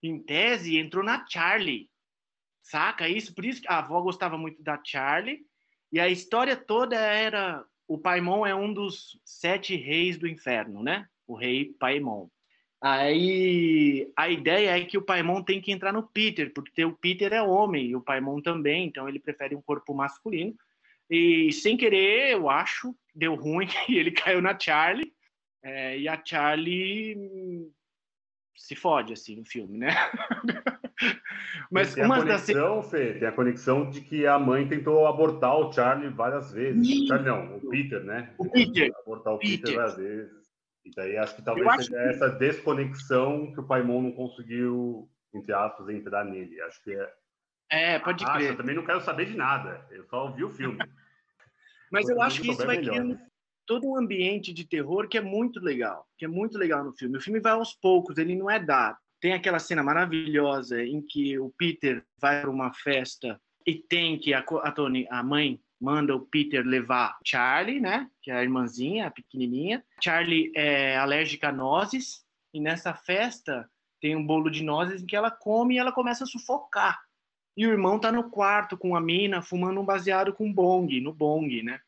em 0.02 0.20
tese, 0.22 0.78
entrou 0.78 1.02
na 1.04 1.26
Charlie. 1.26 1.90
Saca 2.62 3.08
isso? 3.08 3.34
Por 3.34 3.46
isso 3.46 3.62
que 3.62 3.72
a 3.72 3.78
avó 3.78 4.02
gostava 4.02 4.38
muito 4.38 4.62
da 4.62 4.82
Charlie. 4.84 5.46
E 5.92 6.00
a 6.00 6.10
história 6.10 6.58
toda 6.58 6.96
era. 6.96 7.64
O 7.88 7.98
Paimon 7.98 8.46
é 8.46 8.56
um 8.56 8.74
dos 8.74 9.20
sete 9.24 9.76
reis 9.76 10.18
do 10.18 10.28
inferno, 10.28 10.82
né? 10.84 11.08
O 11.28 11.36
rei 11.36 11.74
Paimon. 11.80 12.28
Aí 12.86 14.12
a 14.14 14.28
ideia 14.28 14.78
é 14.78 14.84
que 14.84 14.98
o 14.98 15.02
Paimon 15.02 15.42
tem 15.42 15.62
que 15.62 15.72
entrar 15.72 15.94
no 15.94 16.04
Peter, 16.04 16.52
porque 16.54 16.84
o 16.84 16.92
Peter 16.92 17.32
é 17.32 17.42
homem 17.42 17.88
e 17.88 17.96
o 17.96 18.02
Paimon 18.02 18.42
também, 18.42 18.86
então 18.86 19.08
ele 19.08 19.20
prefere 19.20 19.56
um 19.56 19.62
corpo 19.62 19.94
masculino. 19.94 20.54
E 21.10 21.50
sem 21.54 21.78
querer, 21.78 22.34
eu 22.34 22.50
acho, 22.50 22.94
deu 23.16 23.36
ruim 23.36 23.68
e 23.88 23.98
ele 23.98 24.12
caiu 24.12 24.42
na 24.42 24.60
Charlie. 24.60 25.14
É, 25.64 25.98
e 25.98 26.10
a 26.10 26.22
Charlie 26.26 27.72
se 28.54 28.76
fode 28.76 29.14
assim 29.14 29.38
no 29.38 29.46
filme, 29.46 29.78
né? 29.78 29.92
Mas 31.72 31.96
tem 31.96 32.04
uma 32.04 32.18
a 32.18 32.20
conexão, 32.20 32.76
das... 32.82 32.92
Fê, 32.92 33.14
tem 33.14 33.28
a 33.30 33.32
conexão 33.32 33.90
de 33.90 34.02
que 34.02 34.28
a 34.28 34.38
mãe 34.38 34.68
tentou 34.68 35.08
abortar 35.08 35.56
o 35.56 35.72
Charlie 35.72 36.10
várias 36.10 36.52
vezes. 36.52 36.86
Sim. 36.86 37.08
Charlie 37.08 37.30
não, 37.30 37.56
o 37.56 37.70
Peter, 37.70 38.04
né? 38.04 38.34
O 38.38 38.50
Peter. 38.50 38.92
Abortar 39.00 39.36
o 39.36 39.40
Peter, 39.40 39.60
Peter 39.60 39.76
várias 39.76 39.96
vezes. 39.96 40.43
E 40.86 40.92
daí 40.96 41.18
acho 41.18 41.36
que 41.36 41.42
talvez 41.42 41.68
acho 41.68 41.84
seja 41.84 42.04
que... 42.04 42.10
essa 42.10 42.30
desconexão 42.30 43.54
que 43.54 43.60
o 43.60 43.64
Paimon 43.64 44.02
não 44.02 44.12
conseguiu, 44.12 45.10
entre 45.34 45.54
aspas, 45.54 45.90
entrar 45.90 46.26
nele. 46.26 46.60
Acho 46.62 46.84
que 46.84 46.94
é. 46.94 47.14
É, 47.70 48.00
pode 48.00 48.24
acho, 48.24 48.34
crer. 48.34 48.50
Eu 48.52 48.58
também 48.58 48.76
não 48.76 48.86
quero 48.86 49.02
saber 49.02 49.26
de 49.26 49.36
nada. 49.36 49.86
Eu 49.92 50.06
só 50.06 50.30
vi 50.32 50.44
o 50.44 50.50
filme. 50.50 50.78
Mas 51.92 52.10
eu 52.10 52.22
acho 52.22 52.42
que 52.42 52.52
isso 52.52 52.66
vai 52.66 52.78
melhor. 52.78 52.92
criando 52.92 53.20
todo 53.66 53.88
um 53.88 53.96
ambiente 53.96 54.54
de 54.54 54.66
terror 54.66 55.08
que 55.08 55.18
é 55.18 55.22
muito 55.22 55.60
legal, 55.60 56.08
que 56.18 56.26
é 56.26 56.28
muito 56.28 56.58
legal 56.58 56.84
no 56.84 56.94
filme. 56.94 57.18
O 57.18 57.22
filme 57.22 57.40
vai 57.40 57.54
aos 57.54 57.74
poucos, 57.74 58.18
ele 58.18 58.36
não 58.36 58.50
é 58.50 58.60
dado. 58.60 58.98
Tem 59.22 59.34
aquela 59.34 59.60
cena 59.60 59.82
maravilhosa 59.82 60.84
em 60.84 61.02
que 61.02 61.40
o 61.40 61.50
Peter 61.58 62.04
vai 62.20 62.42
para 62.42 62.50
uma 62.50 62.74
festa 62.74 63.40
e 63.66 63.76
tem 63.76 64.20
que 64.20 64.34
a, 64.34 64.40
a 64.40 64.72
Tony, 64.72 65.08
a 65.10 65.24
mãe 65.24 65.62
manda 65.84 66.16
o 66.16 66.22
Peter 66.22 66.66
levar 66.66 67.18
Charlie, 67.26 67.82
né? 67.82 68.10
Que 68.22 68.32
é 68.32 68.36
a 68.36 68.42
irmãzinha, 68.42 69.08
a 69.08 69.12
pequenininha. 69.12 69.84
Charlie 70.02 70.50
é 70.56 70.96
alérgica 70.96 71.50
a 71.50 71.52
nozes 71.52 72.26
e 72.54 72.62
nessa 72.62 72.94
festa 72.94 73.70
tem 74.00 74.16
um 74.16 74.26
bolo 74.26 74.50
de 74.50 74.64
nozes 74.64 75.04
em 75.04 75.06
que 75.06 75.16
ela 75.16 75.30
come 75.30 75.76
e 75.76 75.78
ela 75.78 75.92
começa 75.92 76.24
a 76.24 76.28
sufocar. 76.28 77.02
E 77.58 77.68
o 77.68 77.72
irmão 77.72 78.00
tá 78.00 78.14
no 78.14 78.30
quarto 78.30 78.78
com 78.78 78.96
a 78.96 79.02
mina 79.02 79.42
fumando 79.42 79.82
um 79.82 79.86
baseado 79.86 80.34
com 80.34 80.52
bong, 80.54 81.02
no 81.02 81.12
bong, 81.12 81.62
né? 81.62 81.82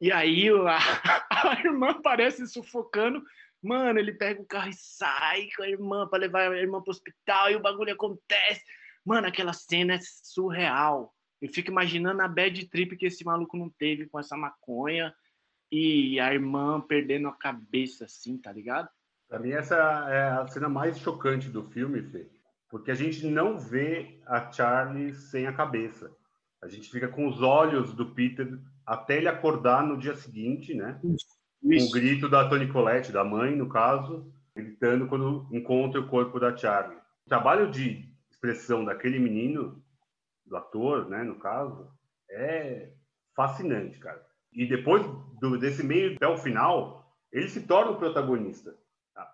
E 0.00 0.10
aí 0.10 0.48
a, 0.48 0.78
a 1.52 1.60
irmã 1.60 1.90
aparece 1.90 2.46
sufocando. 2.46 3.22
Mano, 3.62 3.98
ele 3.98 4.12
pega 4.12 4.40
o 4.40 4.46
carro 4.46 4.70
e 4.70 4.74
sai 4.74 5.48
com 5.54 5.62
a 5.62 5.68
irmã 5.68 6.08
para 6.08 6.20
levar 6.20 6.52
a 6.52 6.56
irmã 6.56 6.80
pro 6.80 6.90
hospital 6.90 7.50
e 7.50 7.56
o 7.56 7.60
bagulho 7.60 7.92
acontece. 7.92 8.64
Mano, 9.04 9.28
aquela 9.28 9.52
cena 9.52 9.94
é 9.94 9.98
surreal. 10.00 11.14
Eu 11.40 11.48
fico 11.50 11.70
imaginando 11.70 12.22
a 12.22 12.28
bad 12.28 12.66
trip 12.68 12.96
que 12.96 13.06
esse 13.06 13.24
maluco 13.24 13.56
não 13.56 13.68
teve 13.68 14.06
com 14.06 14.18
essa 14.18 14.36
maconha 14.36 15.14
e 15.70 16.18
a 16.20 16.32
irmã 16.32 16.80
perdendo 16.80 17.28
a 17.28 17.36
cabeça, 17.36 18.04
assim, 18.04 18.38
tá 18.38 18.52
ligado? 18.52 18.88
Para 19.28 19.40
mim, 19.40 19.50
essa 19.50 19.74
é 20.08 20.28
a 20.28 20.46
cena 20.46 20.68
mais 20.68 20.98
chocante 20.98 21.48
do 21.48 21.62
filme, 21.62 22.02
Fê, 22.02 22.28
porque 22.68 22.90
a 22.90 22.94
gente 22.94 23.26
não 23.26 23.58
vê 23.58 24.20
a 24.26 24.50
Charlie 24.50 25.14
sem 25.14 25.46
a 25.46 25.52
cabeça. 25.52 26.10
A 26.62 26.68
gente 26.68 26.90
fica 26.90 27.08
com 27.08 27.26
os 27.26 27.42
olhos 27.42 27.92
do 27.92 28.14
Peter 28.14 28.58
até 28.84 29.18
ele 29.18 29.28
acordar 29.28 29.84
no 29.84 29.98
dia 29.98 30.14
seguinte, 30.14 30.74
né? 30.74 30.98
Com 31.02 31.84
o 31.84 31.90
grito 31.90 32.28
da 32.28 32.48
Toni 32.48 32.68
Collette, 32.68 33.12
da 33.12 33.24
mãe, 33.24 33.54
no 33.54 33.68
caso, 33.68 34.32
gritando 34.54 35.08
quando 35.08 35.46
encontra 35.52 36.00
o 36.00 36.08
corpo 36.08 36.38
da 36.38 36.56
Charlie. 36.56 36.96
O 36.96 37.28
trabalho 37.28 37.70
de 37.70 38.08
expressão 38.30 38.84
daquele 38.84 39.18
menino, 39.18 39.82
do 40.46 40.56
ator, 40.56 41.08
né, 41.08 41.22
no 41.22 41.36
caso, 41.36 41.90
é 42.30 42.90
fascinante, 43.34 43.98
cara. 43.98 44.24
E 44.52 44.66
depois 44.66 45.04
do, 45.40 45.58
desse 45.58 45.82
meio 45.82 46.14
até 46.14 46.26
o 46.26 46.38
final, 46.38 47.12
ele 47.32 47.48
se 47.48 47.66
torna 47.66 47.92
o 47.92 47.98
protagonista. 47.98 48.74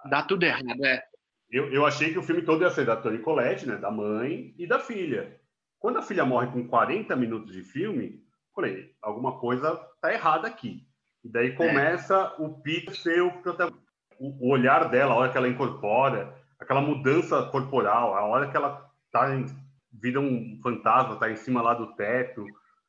Dá 0.08 0.22
tudo 0.22 0.44
errado, 0.44 0.84
é. 0.84 1.04
Eu, 1.50 1.70
eu 1.72 1.84
achei 1.84 2.12
que 2.12 2.18
o 2.18 2.22
filme 2.22 2.42
todo 2.42 2.62
ia 2.62 2.70
ser 2.70 2.86
da 2.86 2.96
Toni 2.96 3.18
Collette, 3.18 3.66
né, 3.66 3.76
da 3.76 3.90
mãe 3.90 4.54
e 4.58 4.66
da 4.66 4.78
filha. 4.78 5.38
Quando 5.78 5.98
a 5.98 6.02
filha 6.02 6.24
morre 6.24 6.46
com 6.46 6.66
40 6.66 7.14
minutos 7.14 7.52
de 7.52 7.62
filme, 7.62 8.24
falei, 8.54 8.94
alguma 9.02 9.38
coisa 9.38 9.76
tá 10.00 10.12
errada 10.12 10.48
aqui. 10.48 10.86
E 11.22 11.28
daí 11.28 11.48
é. 11.48 11.54
começa 11.54 12.14
é. 12.14 12.42
o 12.42 12.60
Peter 12.60 12.96
ser 12.96 13.20
o 13.20 13.30
protagonista. 13.42 13.82
O, 14.18 14.48
o 14.48 14.50
olhar 14.50 14.88
dela, 14.88 15.12
a 15.12 15.16
hora 15.16 15.32
que 15.32 15.36
ela 15.36 15.48
incorpora, 15.48 16.34
aquela 16.58 16.80
mudança 16.80 17.42
corporal, 17.50 18.14
a 18.14 18.24
hora 18.24 18.50
que 18.50 18.56
ela 18.56 18.90
tá 19.10 19.34
em, 19.34 19.46
vira 19.92 20.20
um 20.20 20.58
fantasma, 20.62 21.16
tá 21.16 21.30
em 21.30 21.36
cima 21.36 21.60
lá 21.60 21.74
do 21.74 21.94
teto, 21.94 22.44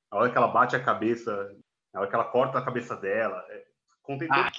a 0.10 0.17
hora 0.17 0.29
que 0.29 0.38
ela 0.38 0.48
bate 0.48 0.75
a 0.75 0.83
cabeça, 0.83 1.51
a 1.93 2.00
hora 2.00 2.10
que 2.10 2.15
ela 2.15 2.25
corta 2.25 2.57
a 2.57 2.63
cabeça 2.65 2.95
dela. 2.95 3.43
É, 3.50 3.65
contei 4.01 4.27
ah, 4.31 4.50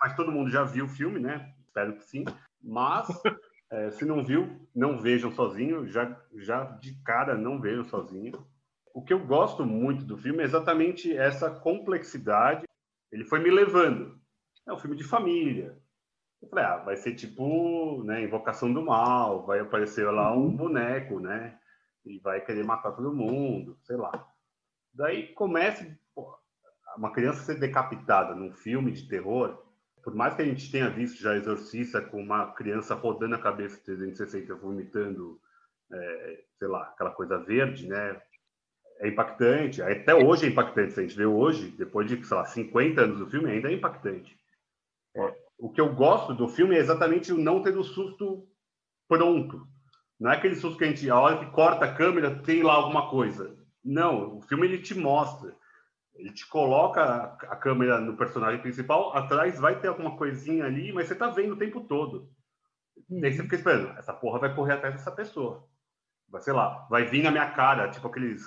mas 0.00 0.14
todo 0.14 0.32
mundo 0.32 0.50
já 0.50 0.62
viu 0.62 0.84
o 0.84 0.88
filme, 0.88 1.18
né? 1.18 1.52
Espero 1.66 1.96
que 1.96 2.04
sim. 2.04 2.24
Mas 2.62 3.08
é, 3.70 3.90
se 3.90 4.04
não 4.04 4.24
viu, 4.24 4.68
não 4.74 4.98
vejam 4.98 5.32
sozinho. 5.32 5.88
Já, 5.88 6.16
já 6.36 6.64
de 6.64 6.94
cara, 7.02 7.34
não 7.34 7.60
vejam 7.60 7.84
sozinho. 7.84 8.46
O 8.92 9.02
que 9.02 9.12
eu 9.12 9.24
gosto 9.24 9.64
muito 9.64 10.04
do 10.04 10.16
filme 10.16 10.42
é 10.42 10.44
exatamente 10.44 11.16
essa 11.16 11.50
complexidade. 11.50 12.64
Ele 13.10 13.24
foi 13.24 13.40
me 13.40 13.50
levando. 13.50 14.20
É 14.66 14.72
um 14.72 14.78
filme 14.78 14.96
de 14.96 15.04
família. 15.04 15.78
Eu 16.42 16.48
falei, 16.48 16.64
ah, 16.64 16.76
vai 16.78 16.96
ser 16.96 17.14
tipo, 17.14 18.02
né, 18.04 18.22
Invocação 18.22 18.72
do 18.72 18.82
Mal, 18.82 19.44
vai 19.44 19.60
aparecer 19.60 20.10
lá 20.10 20.32
um 20.34 20.44
uhum. 20.44 20.56
boneco, 20.56 21.20
né? 21.20 21.58
E 22.04 22.18
vai 22.18 22.40
querer 22.40 22.64
matar 22.64 22.92
todo 22.92 23.14
mundo, 23.14 23.76
sei 23.82 23.96
lá. 23.96 24.26
Daí 24.92 25.34
começa 25.34 25.86
pô, 26.14 26.34
uma 26.96 27.12
criança 27.12 27.42
ser 27.42 27.58
decapitada 27.58 28.34
num 28.34 28.52
filme 28.52 28.90
de 28.90 29.06
terror, 29.08 29.62
por 30.02 30.14
mais 30.14 30.34
que 30.34 30.42
a 30.42 30.44
gente 30.44 30.70
tenha 30.70 30.88
visto 30.88 31.20
já 31.20 31.36
Exorcista 31.36 32.00
com 32.00 32.20
uma 32.20 32.52
criança 32.52 32.94
rodando 32.94 33.34
a 33.34 33.38
cabeça 33.38 33.80
360, 33.84 34.54
vomitando, 34.54 35.40
é, 35.92 36.44
sei 36.58 36.68
lá, 36.68 36.84
aquela 36.84 37.10
coisa 37.10 37.38
verde, 37.38 37.86
né? 37.86 38.20
É 38.98 39.08
impactante. 39.08 39.82
Até 39.82 40.14
hoje 40.14 40.46
é 40.46 40.48
impactante. 40.48 40.92
Se 40.92 41.00
a 41.00 41.02
gente 41.02 41.16
vê 41.16 41.26
hoje, 41.26 41.70
depois 41.70 42.06
de, 42.06 42.22
sei 42.24 42.36
lá, 42.36 42.44
50 42.44 43.00
anos 43.00 43.18
do 43.18 43.30
filme, 43.30 43.50
ainda 43.50 43.70
é 43.70 43.74
impactante. 43.74 44.38
É, 45.14 45.34
o 45.58 45.70
que 45.70 45.80
eu 45.80 45.94
gosto 45.94 46.34
do 46.34 46.48
filme 46.48 46.76
é 46.76 46.78
exatamente 46.78 47.32
o 47.32 47.38
não 47.38 47.62
ter 47.62 47.76
o 47.76 47.84
susto 47.84 48.46
pronto. 49.08 49.66
Não 50.20 50.30
é 50.30 50.36
aquele 50.36 50.54
susto 50.54 50.76
que 50.76 50.84
a 50.84 50.88
gente, 50.88 51.08
a 51.08 51.18
hora 51.18 51.38
que 51.38 51.50
corta 51.50 51.86
a 51.86 51.94
câmera, 51.94 52.42
tem 52.42 52.62
lá 52.62 52.74
alguma 52.74 53.08
coisa. 53.08 53.56
Não, 53.82 54.36
o 54.36 54.42
filme 54.42 54.66
ele 54.66 54.78
te 54.78 54.94
mostra. 54.94 55.56
Ele 56.14 56.30
te 56.30 56.46
coloca 56.46 57.02
a 57.48 57.56
câmera 57.56 57.98
no 57.98 58.14
personagem 58.14 58.60
principal, 58.60 59.16
atrás 59.16 59.58
vai 59.58 59.80
ter 59.80 59.88
alguma 59.88 60.18
coisinha 60.18 60.66
ali, 60.66 60.92
mas 60.92 61.08
você 61.08 61.14
tá 61.14 61.30
vendo 61.30 61.54
o 61.54 61.58
tempo 61.58 61.80
todo. 61.80 62.30
E 63.08 63.24
aí 63.24 63.32
você 63.32 63.42
fica 63.42 63.56
esperando, 63.56 63.98
essa 63.98 64.12
porra 64.12 64.40
vai 64.40 64.54
correr 64.54 64.74
atrás 64.74 64.94
dessa 64.94 65.10
pessoa. 65.10 65.66
Vai, 66.28 66.42
sei 66.42 66.52
lá, 66.52 66.86
vai 66.90 67.06
vir 67.06 67.22
na 67.22 67.30
minha 67.30 67.50
cara, 67.50 67.90
tipo 67.90 68.06
aqueles. 68.06 68.42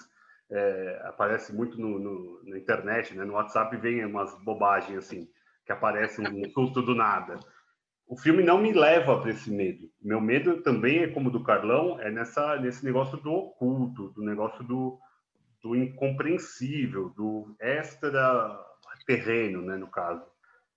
É, 0.52 1.02
aparece 1.06 1.56
muito 1.56 1.82
no, 1.82 1.98
no, 1.98 2.44
na 2.44 2.60
internet, 2.60 3.16
né? 3.16 3.26
no 3.26 3.34
WhatsApp 3.34 3.76
vem 3.78 4.06
umas 4.06 4.38
bobagens 4.44 5.00
assim, 5.00 5.28
que 5.66 5.72
aparece 5.72 6.22
um 6.22 6.50
susto 6.52 6.84
do 6.84 6.94
nada. 6.94 7.40
O 8.08 8.18
filme 8.18 8.44
não 8.44 8.60
me 8.60 8.72
leva 8.72 9.20
para 9.20 9.32
esse 9.32 9.50
medo. 9.50 9.90
Meu 10.02 10.22
medo 10.22 10.62
também 10.62 11.00
é 11.00 11.08
como 11.08 11.32
do 11.32 11.44
Carlão, 11.44 12.00
é 12.00 12.12
nessa 12.12 12.58
nesse 12.58 12.84
negócio 12.86 13.18
do 13.18 13.32
oculto, 13.32 14.10
do 14.10 14.22
negócio 14.22 14.64
do, 14.64 15.00
do 15.62 15.76
incompreensível, 15.76 17.10
do 17.10 17.56
extra 17.60 18.60
terreno, 19.06 19.62
né, 19.62 19.78
no 19.78 19.88
caso. 19.88 20.24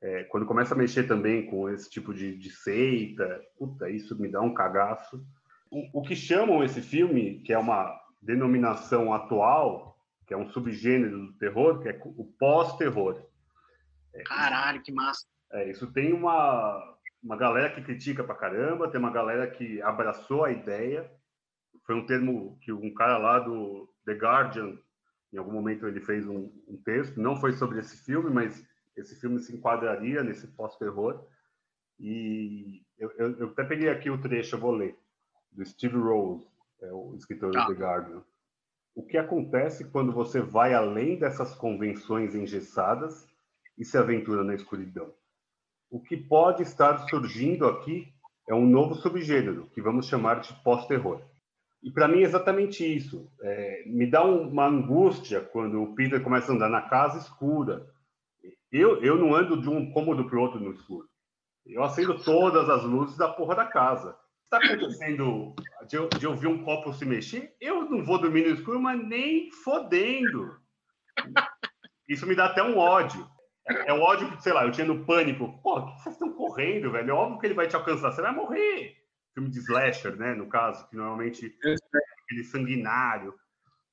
É, 0.01 0.25
quando 0.25 0.47
começa 0.47 0.75
a 0.75 0.77
mexer 0.77 1.05
também 1.05 1.47
com 1.47 1.69
esse 1.69 1.89
tipo 1.89 2.13
de, 2.13 2.37
de 2.37 2.51
seita, 2.51 3.43
puta, 3.59 3.89
isso 3.91 4.21
me 4.21 4.29
dá 4.29 4.41
um 4.41 4.55
cagaço. 4.55 5.25
O, 5.71 6.01
o, 6.01 6.03
que 6.03 6.15
chamam 6.15 6.63
esse 6.63 6.81
filme, 6.81 7.41
que 7.41 7.53
é 7.53 7.59
uma 7.59 7.99
denominação 8.21 9.13
atual, 9.13 9.99
que 10.27 10.35
é 10.35 10.37
um 10.37 10.51
subgênero 10.51 11.27
do 11.27 11.33
terror, 11.35 11.81
que 11.81 11.89
é 11.89 12.01
o 12.05 12.25
pós-terror. 12.39 13.23
É, 14.15 14.23
Caralho, 14.23 14.83
que 14.83 14.93
massa! 14.93 15.25
É, 15.53 15.71
isso 15.71 15.87
tem 15.93 16.13
uma, 16.13 16.96
uma 17.27 17.37
galera 17.37 17.75
que 17.75 17.83
critica 17.83 18.23
pra 18.23 18.37
caramba, 18.37 18.89
tem 18.89 19.01
uma 19.01 19.11
galera 19.11 19.51
que 19.51 19.83
abraçou 19.83 20.45
a 20.45 20.53
ideia. 20.53 21.11
Foi 21.85 21.97
um 21.97 22.07
termo 22.07 22.57
que 22.63 22.73
um 22.73 22.95
cara 22.95 23.19
lá 23.19 23.41
do 23.41 23.93
The 24.05 24.13
Guardian, 24.13 24.79
em 25.33 25.37
algum 25.37 25.51
momento 25.51 25.89
ele 25.89 26.01
fez 26.01 26.25
um, 26.25 26.53
um 26.69 26.77
texto, 26.85 27.21
não 27.21 27.35
foi 27.35 27.53
sobre 27.53 27.81
esse 27.81 27.97
filme, 28.05 28.31
mas 28.31 28.65
esse 28.97 29.17
filme 29.17 29.41
se 29.41 29.53
enquadraria 29.53 30.23
nesse 30.23 30.47
pós-terror. 30.47 31.27
E 31.99 32.85
eu, 32.97 33.11
eu, 33.19 33.39
eu, 33.39 33.49
até 33.49 33.65
peguei 33.65 33.89
aqui 33.89 34.09
o 34.09 34.21
trecho, 34.21 34.55
eu 34.55 34.61
vou 34.61 34.71
ler, 34.71 34.97
do 35.51 35.67
Steve 35.67 35.97
Rose, 35.97 36.47
é 36.81 36.93
o 36.93 37.13
escritor 37.17 37.51
do 37.51 37.59
ah. 37.59 37.67
The 37.67 37.73
Guardian. 37.73 38.23
O 38.95 39.05
que 39.05 39.19
acontece 39.19 39.85
quando 39.91 40.13
você 40.13 40.41
vai 40.41 40.75
além 40.75 41.19
dessas 41.19 41.57
convenções 41.57 42.37
engessadas 42.37 43.27
e 43.77 43.85
se 43.85 43.99
aventura 43.99 44.45
na 44.45 44.55
escuridão? 44.55 45.13
O 45.91 46.01
que 46.01 46.17
pode 46.17 46.63
estar 46.63 46.99
surgindo 47.09 47.67
aqui 47.67 48.13
é 48.49 48.55
um 48.55 48.67
novo 48.67 48.95
subgênero, 48.95 49.69
que 49.75 49.83
vamos 49.83 50.07
chamar 50.07 50.41
de 50.41 50.53
pós-terror. 50.63 51.21
E 51.83 51.91
para 51.91 52.09
mim 52.09 52.19
é 52.19 52.23
exatamente 52.23 52.85
isso. 52.85 53.31
É, 53.43 53.85
me 53.87 54.07
dá 54.11 54.25
uma 54.25 54.67
angústia 54.67 55.41
quando 55.41 55.83
o 55.83 55.95
Peter 55.95 56.23
começa 56.23 56.51
a 56.51 56.55
andar 56.55 56.69
na 56.69 56.83
casa 56.83 57.19
escura. 57.19 57.87
Eu, 58.73 59.03
eu 59.03 59.17
não 59.17 59.35
ando 59.35 59.61
de 59.61 59.69
um 59.69 59.91
cômodo 59.93 60.29
para 60.29 60.39
o 60.39 60.43
outro 60.43 60.61
no 60.61 60.73
escuro. 60.73 61.09
Eu 61.65 61.83
acendo 61.83 62.23
todas 62.23 62.69
as 62.69 62.83
luzes 62.85 63.17
da 63.17 63.29
porra 63.29 63.55
da 63.55 63.67
casa. 63.67 64.17
Está 64.45 64.59
acontecendo 64.59 65.55
de 65.89 65.97
eu, 65.97 66.09
de 66.09 66.25
eu 66.25 66.35
ver 66.35 66.47
um 66.47 66.63
copo 66.63 66.93
se 66.93 67.05
mexer? 67.05 67.55
Eu 67.61 67.89
não 67.91 68.05
vou 68.05 68.21
dormir 68.21 68.49
no 68.49 68.55
escuro, 68.55 68.81
mas 68.81 69.01
nem 69.05 69.51
fodendo. 69.51 70.57
Isso 72.09 72.27
me 72.27 72.37
dá 72.37 72.47
até 72.47 72.63
um 72.63 72.79
ódio. 72.79 73.29
É, 73.69 73.93
o 73.93 74.01
ódio 74.01 74.31
que, 74.31 74.43
sei 74.43 74.53
lá, 74.53 74.65
eu 74.65 74.71
tinha 74.71 74.87
no 74.87 75.05
pânico. 75.05 75.61
Pô, 75.63 75.87
que 75.87 76.03
vocês 76.03 76.15
estão 76.15 76.33
correndo, 76.33 76.93
velho? 76.93 77.11
É 77.11 77.15
óbvio 77.15 77.39
que 77.41 77.47
ele 77.47 77.55
vai 77.55 77.67
te 77.67 77.77
alcançar. 77.77 78.13
Você 78.13 78.23
vai 78.23 78.33
morrer 78.33 78.97
filme 79.37 79.51
de 79.51 79.59
slasher, 79.59 80.17
né? 80.17 80.35
No 80.35 80.49
caso, 80.49 80.89
que 80.89 80.97
normalmente 80.97 81.55
é 81.63 81.75
aquele 82.25 82.45
sanguinário. 82.45 83.35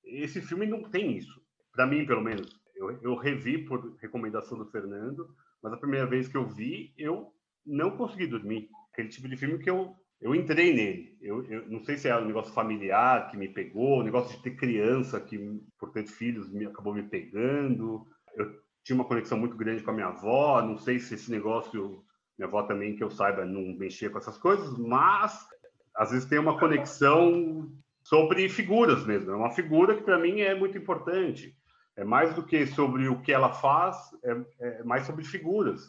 Esse 0.06 0.42
filme 0.42 0.66
não 0.66 0.90
tem 0.90 1.18
isso. 1.18 1.42
Para 1.74 1.86
mim, 1.86 2.06
pelo 2.06 2.22
menos. 2.22 2.62
Eu, 2.76 2.98
eu 3.02 3.16
revi 3.16 3.66
por 3.66 3.96
recomendação 4.02 4.58
do 4.58 4.72
Fernando, 4.72 5.36
mas 5.62 5.74
a 5.74 5.78
primeira 5.78 6.08
vez 6.08 6.28
que 6.28 6.38
eu 6.38 6.48
vi, 6.48 6.94
eu 6.98 7.32
não 7.66 7.92
consegui 7.98 8.26
dormir. 8.26 8.70
Aquele 8.92 9.10
tipo 9.10 9.28
de 9.28 9.36
filme 9.36 9.60
que 9.60 9.70
eu, 9.70 9.94
eu 10.22 10.34
entrei 10.34 10.74
nele. 10.74 11.18
Eu, 11.22 11.44
eu 11.46 11.70
não 11.70 11.84
sei 11.84 11.98
se 11.98 12.08
é 12.08 12.18
um 12.18 12.26
negócio 12.26 12.54
familiar 12.54 13.30
que 13.30 13.38
me 13.38 13.50
pegou, 13.50 14.00
o 14.00 14.04
negócio 14.04 14.36
de 14.38 14.44
ter 14.44 14.56
criança 14.56 15.20
que, 15.20 15.62
por 15.78 15.92
ter 15.92 16.08
filhos, 16.08 16.50
me, 16.50 16.66
acabou 16.66 16.94
me 16.94 17.04
pegando. 17.04 18.08
Eu 18.36 18.63
tinha 18.84 18.96
uma 18.96 19.06
conexão 19.06 19.38
muito 19.38 19.56
grande 19.56 19.84
com 19.84 19.92
a 19.92 19.94
minha 19.94 20.08
avó, 20.08 20.62
não 20.62 20.78
sei 20.78 21.00
se 21.00 21.16
esse 21.16 21.32
negócio 21.32 22.04
minha 22.38 22.48
avó 22.48 22.64
também, 22.64 22.96
que 22.96 23.04
eu 23.04 23.12
saiba, 23.12 23.46
não 23.46 23.78
mexia 23.78 24.10
com 24.10 24.18
essas 24.18 24.38
coisas, 24.38 24.78
mas 24.78 25.48
às 25.96 26.12
vezes 26.12 26.28
tem 26.28 26.40
uma 26.40 26.58
conexão 26.58 27.72
sobre 28.02 28.50
figuras 28.50 29.06
mesmo. 29.06 29.32
É 29.32 29.36
uma 29.36 29.52
figura 29.52 29.96
que 29.96 30.04
para 30.04 30.18
mim 30.18 30.42
é 30.42 30.56
muito 30.56 30.78
importante. 30.78 31.56
É 31.96 32.04
mais 32.04 32.34
do 32.34 32.44
que 32.44 32.66
sobre 32.66 33.08
o 33.08 33.22
que 33.22 33.32
ela 33.32 33.54
faz, 33.54 33.98
é, 34.24 34.46
é 34.60 34.84
mais 34.84 35.06
sobre 35.06 35.24
figuras. 35.24 35.88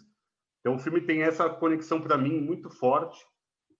Então 0.61 0.77
o 0.77 0.79
filme 0.79 1.01
tem 1.01 1.23
essa 1.23 1.49
conexão 1.49 2.01
para 2.01 2.19
mim 2.19 2.41
muito 2.41 2.69
forte. 2.69 3.25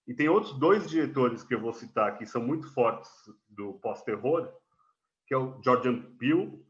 E 0.07 0.15
tem 0.15 0.29
outros 0.29 0.59
dois 0.59 0.89
diretores 0.89 1.43
que 1.43 1.55
eu 1.55 1.61
vou 1.61 1.73
citar 1.73 2.17
que 2.17 2.27
são 2.27 2.43
muito 2.43 2.73
fortes 2.73 3.11
do 3.49 3.75
pós-terror, 3.75 4.51
que 5.27 5.35
é 5.35 5.37
o 5.37 5.61
Jordan 5.63 6.01
Peele, 6.19 6.63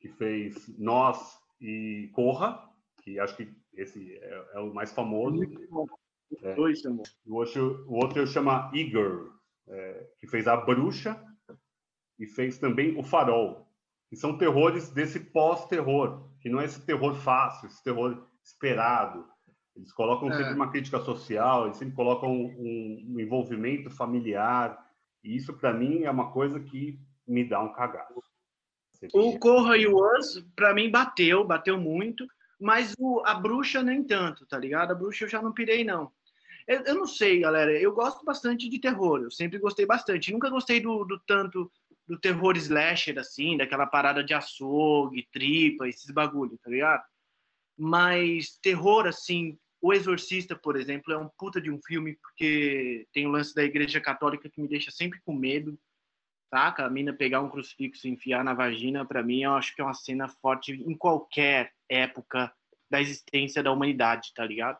que 0.00 0.08
fez 0.08 0.68
Nós 0.78 1.39
e 1.60 2.10
Corra, 2.12 2.68
que 3.02 3.18
acho 3.18 3.36
que 3.36 3.52
esse 3.74 4.14
é, 4.16 4.46
é 4.54 4.60
o 4.60 4.72
mais 4.72 4.92
famoso. 4.92 5.42
É. 6.42 6.54
Dois, 6.54 6.82
o, 7.26 7.34
outro, 7.34 7.84
o 7.88 7.94
outro 7.94 8.26
chama 8.26 8.70
Igor, 8.72 9.32
é, 9.68 10.08
que 10.18 10.26
fez 10.26 10.46
A 10.46 10.56
Bruxa 10.56 11.20
e 12.18 12.26
fez 12.26 12.58
também 12.58 12.96
O 12.98 13.02
Farol, 13.02 13.66
que 14.08 14.16
são 14.16 14.38
terrores 14.38 14.90
desse 14.90 15.20
pós-terror, 15.20 16.28
que 16.40 16.48
não 16.48 16.60
é 16.60 16.64
esse 16.64 16.84
terror 16.84 17.14
fácil, 17.14 17.66
esse 17.68 17.82
terror 17.82 18.26
esperado. 18.44 19.26
Eles 19.74 19.92
colocam 19.92 20.30
É. 20.30 20.36
sempre 20.36 20.54
uma 20.54 20.70
crítica 20.70 21.00
social, 21.00 21.66
eles 21.66 21.76
sempre 21.76 21.94
colocam 21.94 22.30
um, 22.30 23.04
um 23.08 23.20
envolvimento 23.20 23.90
familiar. 23.90 24.78
E 25.22 25.36
isso, 25.36 25.52
para 25.54 25.72
mim, 25.72 26.02
é 26.02 26.10
uma 26.10 26.32
coisa 26.32 26.60
que 26.60 27.00
me 27.26 27.44
dá 27.44 27.62
um 27.62 27.72
cagaço. 27.72 28.22
O 29.12 29.38
Corra 29.38 29.76
e 29.76 29.86
o 29.86 29.96
Us, 29.96 30.44
pra 30.54 30.74
mim, 30.74 30.90
bateu, 30.90 31.44
bateu 31.44 31.78
muito, 31.78 32.26
mas 32.60 32.94
o, 32.98 33.22
a 33.24 33.34
bruxa 33.34 33.82
nem 33.82 34.04
tanto, 34.04 34.44
tá 34.46 34.58
ligado? 34.58 34.90
A 34.90 34.94
bruxa 34.94 35.24
eu 35.24 35.28
já 35.28 35.40
não 35.40 35.52
pirei, 35.52 35.84
não. 35.84 36.12
Eu, 36.68 36.82
eu 36.82 36.94
não 36.94 37.06
sei, 37.06 37.40
galera, 37.40 37.72
eu 37.72 37.92
gosto 37.92 38.24
bastante 38.24 38.68
de 38.68 38.78
terror, 38.78 39.22
eu 39.22 39.30
sempre 39.30 39.58
gostei 39.58 39.86
bastante. 39.86 40.32
Nunca 40.32 40.50
gostei 40.50 40.80
do, 40.80 41.04
do 41.04 41.18
tanto 41.20 41.70
do 42.06 42.18
terror 42.18 42.56
slasher, 42.56 43.18
assim, 43.18 43.56
daquela 43.56 43.86
parada 43.86 44.22
de 44.22 44.34
açougue, 44.34 45.28
tripa, 45.32 45.88
esses 45.88 46.10
bagulho, 46.10 46.58
tá 46.58 46.68
ligado? 46.68 47.02
Mas 47.78 48.58
terror, 48.60 49.06
assim, 49.06 49.56
O 49.80 49.94
Exorcista, 49.94 50.54
por 50.54 50.76
exemplo, 50.76 51.12
é 51.12 51.16
um 51.16 51.28
puta 51.38 51.60
de 51.60 51.70
um 51.70 51.80
filme, 51.86 52.16
porque 52.16 53.06
tem 53.12 53.26
o 53.26 53.30
lance 53.30 53.54
da 53.54 53.62
Igreja 53.62 54.00
Católica 54.00 54.50
que 54.50 54.60
me 54.60 54.68
deixa 54.68 54.90
sempre 54.90 55.20
com 55.24 55.32
medo, 55.32 55.78
saca? 56.50 56.84
A 56.84 56.90
mina 56.90 57.12
pegar 57.12 57.40
um 57.40 57.48
crucifixo 57.48 58.06
e 58.06 58.10
enfiar 58.10 58.44
na 58.44 58.52
vagina, 58.52 59.04
pra 59.04 59.22
mim, 59.22 59.42
eu 59.42 59.54
acho 59.54 59.74
que 59.74 59.80
é 59.80 59.84
uma 59.84 59.94
cena 59.94 60.28
forte 60.28 60.72
em 60.72 60.96
qualquer 60.96 61.72
época 61.88 62.52
da 62.90 63.00
existência 63.00 63.62
da 63.62 63.72
humanidade, 63.72 64.34
tá 64.34 64.44
ligado? 64.44 64.78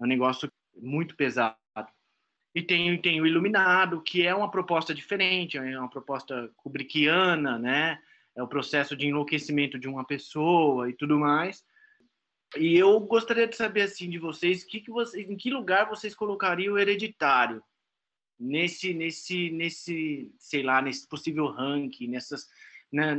É 0.00 0.04
um 0.04 0.06
negócio 0.06 0.50
muito 0.76 1.16
pesado. 1.16 1.56
E 2.54 2.62
tem, 2.62 3.00
tem 3.00 3.20
o 3.20 3.26
Iluminado, 3.26 4.00
que 4.00 4.26
é 4.26 4.34
uma 4.34 4.50
proposta 4.50 4.94
diferente, 4.94 5.58
é 5.58 5.78
uma 5.78 5.90
proposta 5.90 6.50
kubrickiana, 6.56 7.58
né? 7.58 8.00
É 8.34 8.42
o 8.42 8.48
processo 8.48 8.96
de 8.96 9.06
enlouquecimento 9.06 9.78
de 9.78 9.88
uma 9.88 10.04
pessoa 10.04 10.88
e 10.88 10.92
tudo 10.92 11.18
mais. 11.18 11.64
E 12.56 12.76
eu 12.76 12.98
gostaria 13.00 13.46
de 13.46 13.56
saber 13.56 13.82
assim 13.82 14.08
de 14.08 14.18
vocês, 14.18 14.64
que 14.64 14.80
que 14.80 14.90
vocês, 14.90 15.28
em 15.28 15.36
que 15.36 15.50
lugar 15.50 15.88
vocês 15.88 16.14
colocariam 16.14 16.74
o 16.74 16.78
Hereditário 16.78 17.62
nesse 18.38 18.94
nesse 18.94 19.50
nesse, 19.50 20.32
sei 20.38 20.62
lá, 20.62 20.80
nesse 20.80 21.08
possível 21.08 21.46
ranking, 21.46 22.08
nessas 22.08 22.46
né, 22.92 23.16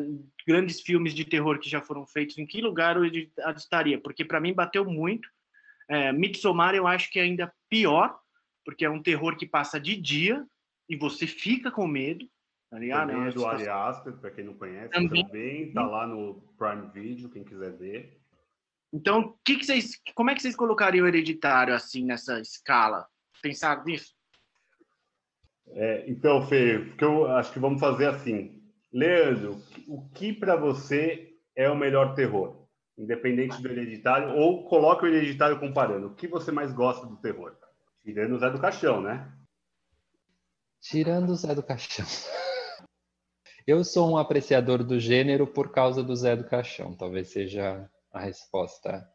grandes 0.47 0.81
filmes 0.81 1.13
de 1.13 1.25
terror 1.25 1.59
que 1.59 1.69
já 1.69 1.81
foram 1.81 2.05
feitos, 2.05 2.37
em 2.37 2.45
que 2.45 2.61
lugar 2.61 2.97
o 2.97 3.05
Hereditário 3.05 3.57
estaria? 3.57 3.99
Porque 3.99 4.25
para 4.25 4.39
mim 4.39 4.53
bateu 4.53 4.85
muito. 4.85 5.29
É, 5.87 6.11
Midsommar 6.11 6.75
eu 6.75 6.87
acho 6.87 7.11
que 7.11 7.19
é 7.19 7.23
ainda 7.23 7.53
pior, 7.67 8.19
porque 8.63 8.85
é 8.85 8.89
um 8.89 9.01
terror 9.01 9.35
que 9.35 9.45
passa 9.45 9.79
de 9.79 9.95
dia 9.95 10.45
e 10.87 10.95
você 10.95 11.27
fica 11.27 11.71
com 11.71 11.87
medo, 11.87 12.27
tá 12.69 12.79
ligado? 12.79 13.07
Também 13.07 13.21
uma 13.21 13.29
é 13.29 13.33
do 13.33 13.45
Ari 13.45 13.67
Aster, 13.67 14.13
para 14.13 14.31
quem 14.31 14.45
não 14.45 14.53
conhece, 14.53 14.89
Também. 14.89 15.25
também 15.25 15.73
tá 15.73 15.85
lá 15.85 16.07
no 16.07 16.41
Prime 16.57 16.89
Video, 16.91 17.29
quem 17.29 17.43
quiser 17.43 17.75
ver. 17.77 18.19
Então, 18.91 19.37
que 19.45 19.57
que 19.57 19.65
vocês, 19.65 19.99
como 20.15 20.31
é 20.31 20.35
que 20.35 20.41
vocês 20.41 20.55
colocariam 20.55 21.05
o 21.05 21.07
Hereditário 21.07 21.73
assim 21.73 22.03
nessa 22.03 22.39
escala? 22.39 23.07
Pensar 23.41 23.83
nisso? 23.85 24.18
É, 25.71 26.09
então, 26.09 26.45
Fê, 26.47 26.93
que 26.97 27.03
eu 27.03 27.27
acho 27.27 27.51
que 27.53 27.59
vamos 27.59 27.79
fazer 27.79 28.07
assim. 28.07 28.59
Leandro, 28.91 29.61
o 29.87 30.09
que 30.09 30.33
para 30.33 30.55
você 30.55 31.33
é 31.55 31.69
o 31.69 31.77
melhor 31.77 32.15
terror? 32.15 32.67
Independente 32.97 33.61
do 33.61 33.69
hereditário, 33.69 34.35
ou 34.35 34.67
coloque 34.67 35.05
o 35.05 35.07
hereditário 35.07 35.59
comparando. 35.59 36.07
O 36.07 36.15
que 36.15 36.27
você 36.27 36.51
mais 36.51 36.73
gosta 36.73 37.05
do 37.05 37.17
terror? 37.17 37.55
Tirando 38.03 38.33
o 38.33 38.39
Zé 38.39 38.49
do 38.49 38.59
Caixão, 38.59 39.01
né? 39.01 39.31
Tirando 40.81 41.29
o 41.29 41.35
Zé 41.35 41.53
do 41.53 41.63
Caixão. 41.63 42.05
Eu 43.67 43.83
sou 43.83 44.09
um 44.11 44.17
apreciador 44.17 44.83
do 44.83 44.99
gênero 44.99 45.45
por 45.45 45.71
causa 45.71 46.01
do 46.01 46.15
Zé 46.15 46.35
do 46.35 46.47
Caixão. 46.47 46.95
Talvez 46.95 47.31
seja 47.31 47.87
a 48.11 48.19
resposta 48.19 49.07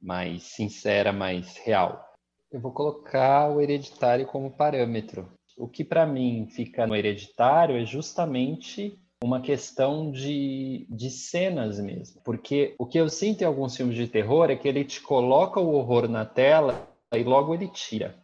mais 0.00 0.42
sincera, 0.42 1.12
mais 1.12 1.56
real. 1.58 2.04
Eu 2.50 2.60
vou 2.60 2.72
colocar 2.72 3.48
o 3.48 3.60
hereditário 3.60 4.26
como 4.26 4.56
parâmetro. 4.56 5.32
O 5.56 5.68
que 5.68 5.84
para 5.84 6.06
mim 6.06 6.46
fica 6.50 6.86
no 6.86 6.96
hereditário 6.96 7.76
é 7.76 7.84
justamente 7.84 8.98
uma 9.22 9.40
questão 9.40 10.10
de, 10.10 10.86
de 10.90 11.10
cenas 11.10 11.78
mesmo. 11.78 12.20
Porque 12.24 12.74
o 12.78 12.86
que 12.86 12.98
eu 12.98 13.08
sinto 13.08 13.42
em 13.42 13.44
alguns 13.44 13.76
filmes 13.76 13.96
de 13.96 14.08
terror 14.08 14.50
é 14.50 14.56
que 14.56 14.66
ele 14.66 14.84
te 14.84 15.00
coloca 15.00 15.60
o 15.60 15.74
horror 15.74 16.08
na 16.08 16.24
tela 16.24 16.88
e 17.14 17.22
logo 17.22 17.54
ele 17.54 17.68
tira 17.68 18.22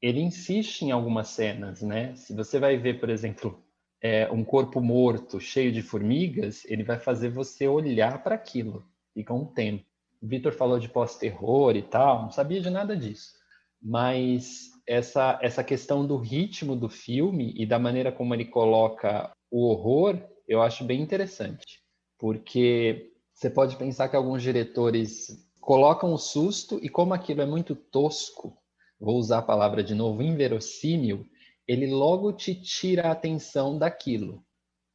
ele 0.00 0.20
insiste 0.20 0.82
em 0.82 0.90
algumas 0.90 1.28
cenas, 1.28 1.82
né? 1.82 2.14
Se 2.14 2.32
você 2.32 2.58
vai 2.58 2.76
ver, 2.76 3.00
por 3.00 3.10
exemplo, 3.10 3.62
é, 4.00 4.30
um 4.30 4.44
corpo 4.44 4.80
morto 4.80 5.40
cheio 5.40 5.72
de 5.72 5.82
formigas, 5.82 6.64
ele 6.66 6.84
vai 6.84 6.98
fazer 6.98 7.30
você 7.30 7.66
olhar 7.66 8.22
para 8.22 8.34
aquilo. 8.34 8.84
Fica 9.12 9.34
um 9.34 9.44
tempo. 9.44 9.84
O 10.22 10.26
Vitor 10.26 10.52
falou 10.52 10.78
de 10.78 10.88
pós-terror 10.88 11.76
e 11.76 11.82
tal, 11.82 12.22
não 12.22 12.30
sabia 12.30 12.60
de 12.60 12.70
nada 12.70 12.96
disso. 12.96 13.34
Mas 13.82 14.70
essa, 14.88 15.38
essa 15.42 15.62
questão 15.62 16.06
do 16.06 16.16
ritmo 16.16 16.74
do 16.74 16.88
filme 16.88 17.52
e 17.54 17.66
da 17.66 17.78
maneira 17.78 18.10
como 18.10 18.32
ele 18.34 18.46
coloca 18.46 19.30
o 19.50 19.68
horror, 19.68 20.18
eu 20.48 20.62
acho 20.62 20.82
bem 20.82 21.02
interessante. 21.02 21.82
Porque 22.18 23.12
você 23.34 23.50
pode 23.50 23.76
pensar 23.76 24.08
que 24.08 24.16
alguns 24.16 24.42
diretores 24.42 25.46
colocam 25.60 26.14
o 26.14 26.18
susto 26.18 26.80
e 26.82 26.88
como 26.88 27.12
aquilo 27.12 27.42
é 27.42 27.46
muito 27.46 27.76
tosco, 27.76 28.56
vou 28.98 29.18
usar 29.18 29.38
a 29.38 29.42
palavra 29.42 29.84
de 29.84 29.94
novo, 29.94 30.22
inverossímil, 30.22 31.26
ele 31.66 31.86
logo 31.86 32.32
te 32.32 32.54
tira 32.54 33.08
a 33.08 33.12
atenção 33.12 33.76
daquilo. 33.78 34.42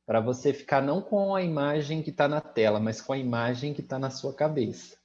Para 0.08 0.20
você 0.20 0.52
ficar 0.52 0.82
não 0.82 1.04
com 1.04 1.36
a 1.36 1.44
imagem 1.44 2.02
que 2.02 2.10
está 2.10 2.28
na 2.28 2.42
tela, 2.42 2.80
mas 2.80 3.00
com 3.00 3.14
a 3.14 3.18
imagem 3.18 3.76
que 3.76 3.82
está 3.82 4.00
na 4.00 4.10
sua 4.10 4.34
cabeça. 4.34 4.98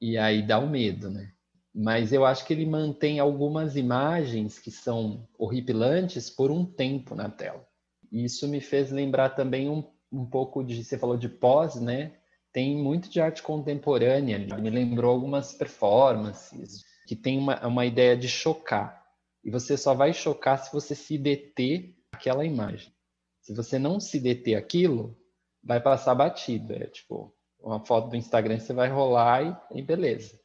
E 0.00 0.18
aí 0.18 0.44
dá 0.44 0.58
o 0.58 0.68
medo, 0.68 1.08
né? 1.08 1.32
Mas 1.74 2.12
eu 2.12 2.24
acho 2.24 2.46
que 2.46 2.52
ele 2.52 2.64
mantém 2.64 3.18
algumas 3.18 3.74
imagens 3.74 4.60
que 4.60 4.70
são 4.70 5.26
horripilantes 5.36 6.30
por 6.30 6.52
um 6.52 6.64
tempo 6.64 7.16
na 7.16 7.28
tela. 7.28 7.66
Isso 8.12 8.46
me 8.46 8.60
fez 8.60 8.92
lembrar 8.92 9.30
também 9.30 9.68
um, 9.68 9.84
um 10.12 10.24
pouco 10.24 10.62
de. 10.62 10.84
Você 10.84 10.96
falou 10.96 11.16
de 11.16 11.28
pós, 11.28 11.74
né? 11.74 12.16
Tem 12.52 12.76
muito 12.76 13.10
de 13.10 13.20
arte 13.20 13.42
contemporânea. 13.42 14.36
ali. 14.36 14.62
Me 14.62 14.70
lembrou 14.70 15.10
algumas 15.10 15.52
performances 15.52 16.84
que 17.08 17.16
tem 17.16 17.38
uma, 17.38 17.66
uma 17.66 17.84
ideia 17.84 18.16
de 18.16 18.28
chocar. 18.28 19.04
E 19.42 19.50
você 19.50 19.76
só 19.76 19.94
vai 19.94 20.12
chocar 20.12 20.58
se 20.58 20.72
você 20.72 20.94
se 20.94 21.18
deter 21.18 21.96
aquela 22.12 22.44
imagem. 22.44 22.94
Se 23.42 23.52
você 23.52 23.80
não 23.80 23.98
se 23.98 24.20
deter 24.20 24.54
aquilo, 24.54 25.18
vai 25.62 25.80
passar 25.80 26.14
batido. 26.14 26.72
É 26.72 26.86
tipo, 26.86 27.34
uma 27.58 27.84
foto 27.84 28.08
do 28.10 28.16
Instagram 28.16 28.60
você 28.60 28.72
vai 28.72 28.88
rolar 28.88 29.66
e, 29.72 29.80
e 29.80 29.82
beleza, 29.82 30.38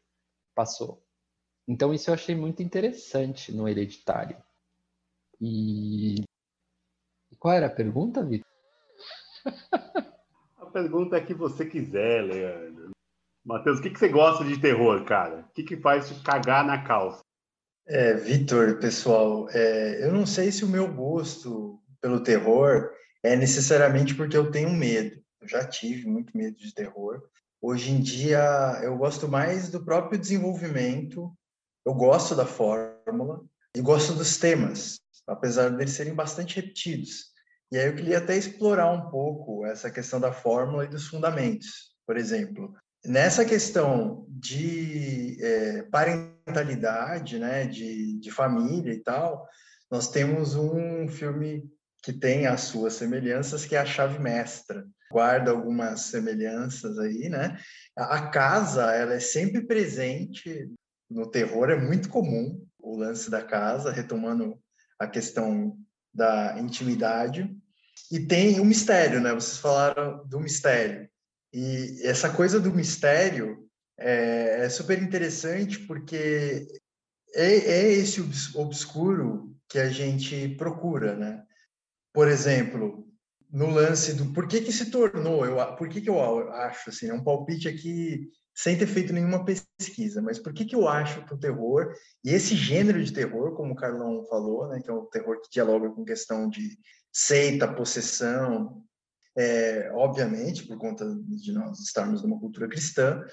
passou. 0.56 1.04
Então 1.70 1.94
isso 1.94 2.10
eu 2.10 2.16
achei 2.16 2.36
muito 2.36 2.64
interessante 2.64 3.52
no 3.52 3.70
Hereditário. 3.70 4.36
E 5.40 6.24
e 7.32 7.36
qual 7.38 7.54
era 7.54 7.68
a 7.68 7.70
pergunta, 7.70 8.26
Vitor? 8.26 8.50
A 10.58 10.66
pergunta 10.72 11.18
é 11.18 11.22
que 11.22 11.34
você 11.34 11.66
quiser, 11.66 12.22
Leandro. 12.22 12.92
Matheus, 13.44 13.80
o 13.80 13.82
que, 13.82 13.90
que 13.90 13.98
você 13.98 14.08
gosta 14.08 14.44
de 14.44 14.60
terror, 14.60 15.04
cara? 15.04 15.40
O 15.50 15.54
que, 15.54 15.64
que 15.64 15.78
faz 15.78 16.08
te 16.08 16.22
cagar 16.22 16.64
na 16.64 16.84
calça? 16.84 17.22
É, 17.88 18.14
Vitor, 18.14 18.78
pessoal, 18.80 19.50
é, 19.50 20.06
eu 20.06 20.14
não 20.14 20.28
sei 20.28 20.52
se 20.52 20.64
o 20.64 20.70
meu 20.70 20.94
gosto 20.94 21.82
pelo 22.00 22.22
terror 22.22 22.92
é 23.24 23.36
necessariamente 23.36 24.14
porque 24.14 24.38
eu 24.38 24.52
tenho 24.52 24.70
medo. 24.72 25.20
Eu 25.42 25.48
já 25.48 25.68
tive 25.68 26.08
muito 26.08 26.38
medo 26.38 26.56
de 26.58 26.72
terror. 26.72 27.24
Hoje 27.60 27.92
em 27.92 28.00
dia, 28.00 28.80
eu 28.84 28.96
gosto 28.96 29.28
mais 29.28 29.70
do 29.72 29.84
próprio 29.84 30.20
desenvolvimento. 30.20 31.34
Eu 31.86 31.94
gosto 31.94 32.36
da 32.36 32.46
fórmula 32.46 33.42
e 33.76 33.82
gosto 33.82 34.14
dos 34.14 34.38
temas, 34.38 35.00
apesar 35.28 35.70
deles 35.70 35.94
serem 35.94 36.14
bastante 36.14 36.56
repetidos. 36.58 37.30
E 37.72 37.78
aí 37.78 37.88
eu 37.88 37.96
queria 37.96 38.18
até 38.18 38.36
explorar 38.36 38.92
um 38.92 39.10
pouco 39.10 39.66
essa 39.66 39.92
questão 39.92 40.20
da 40.20 40.32
fórmula 40.32 40.86
e 40.86 40.90
dos 40.90 41.08
fundamentos. 41.08 41.96
Por 42.06 42.18
exemplo, 42.18 42.74
nessa 43.06 43.46
questão 43.46 44.26
de 44.30 45.38
é, 45.42 45.84
parentalidade, 45.84 47.38
né, 47.38 47.66
de, 47.66 48.20
de 48.20 48.32
família 48.32 48.92
e 48.94 49.04
tal, 49.04 49.48
nós 49.92 50.10
temos 50.10 50.56
um 50.56 51.08
filme 51.08 51.64
que 52.02 52.14
tem 52.14 52.48
as 52.48 52.62
suas 52.62 52.94
semelhanças, 52.94 53.66
que 53.66 53.76
é 53.76 53.80
a 53.80 53.86
Chave 53.86 54.20
Mestra. 54.20 54.86
Guarda 55.12 55.52
algumas 55.52 56.02
semelhanças 56.02 56.98
aí, 57.00 57.30
né? 57.30 57.58
A 57.96 58.28
casa, 58.28 58.94
ela 58.94 59.16
é 59.16 59.20
sempre 59.20 59.66
presente 59.66 60.72
no 61.10 61.30
terror, 61.30 61.70
é 61.70 61.76
muito 61.76 62.10
comum 62.10 62.66
o 62.78 62.96
lance 62.96 63.30
da 63.30 63.42
casa, 63.42 63.92
retomando 63.92 64.58
a 64.98 65.08
questão 65.08 65.78
da 66.14 66.60
intimidade. 66.60 67.50
E 68.12 68.20
tem 68.20 68.60
o 68.60 68.66
mistério, 68.66 69.20
né? 69.20 69.34
Vocês 69.34 69.58
falaram 69.58 70.26
do 70.28 70.40
mistério. 70.40 71.10
E 71.54 72.02
essa 72.04 72.30
coisa 72.30 72.60
do 72.60 72.74
mistério 72.74 73.68
é, 73.98 74.66
é 74.66 74.70
super 74.70 75.02
interessante 75.02 75.80
porque 75.80 76.68
é, 77.34 77.54
é 77.56 77.92
esse 77.92 78.22
obs- 78.22 78.56
obscuro 78.56 79.56
que 79.68 79.80
a 79.80 79.90
gente 79.90 80.50
procura, 80.56 81.16
né? 81.16 81.44
Por 82.14 82.28
exemplo, 82.28 83.08
no 83.52 83.70
lance 83.70 84.14
do 84.14 84.32
por 84.34 84.48
que 84.48 84.62
que 84.62 84.72
se 84.72 84.90
tornou, 84.90 85.46
eu, 85.46 85.76
por 85.76 85.90
que 85.90 86.02
que 86.02 86.10
eu 86.10 86.22
acho 86.54 86.90
assim, 86.90 87.10
é 87.10 87.14
um 87.14 87.24
palpite 87.24 87.68
aqui 87.68 88.30
sem 88.62 88.78
ter 88.78 88.88
feito 88.88 89.14
nenhuma 89.14 89.46
pesquisa. 89.46 90.22
Mas 90.22 90.38
por 90.38 90.52
que, 90.52 90.66
que 90.66 90.76
eu 90.76 90.86
acho 90.86 91.26
que 91.26 91.34
o 91.34 91.38
terror, 91.38 91.94
e 92.26 92.32
esse 92.32 92.58
gênero 92.58 93.02
de 93.02 93.14
terror, 93.14 93.56
como 93.56 93.72
o 93.72 93.76
Carlão 93.76 94.26
falou, 94.26 94.68
né, 94.68 94.82
que 94.82 94.90
é 94.90 94.94
um 94.94 95.06
terror 95.06 95.40
que 95.42 95.50
dialoga 95.50 95.90
com 95.90 96.04
questão 96.04 96.50
de 96.50 96.78
seita, 97.10 97.74
possessão, 97.74 98.84
é, 99.38 99.90
obviamente, 99.94 100.68
por 100.68 100.78
conta 100.78 101.06
de 101.06 101.54
nós 101.54 101.80
estarmos 101.80 102.22
numa 102.22 102.38
cultura 102.38 102.68
cristã, 102.68 103.24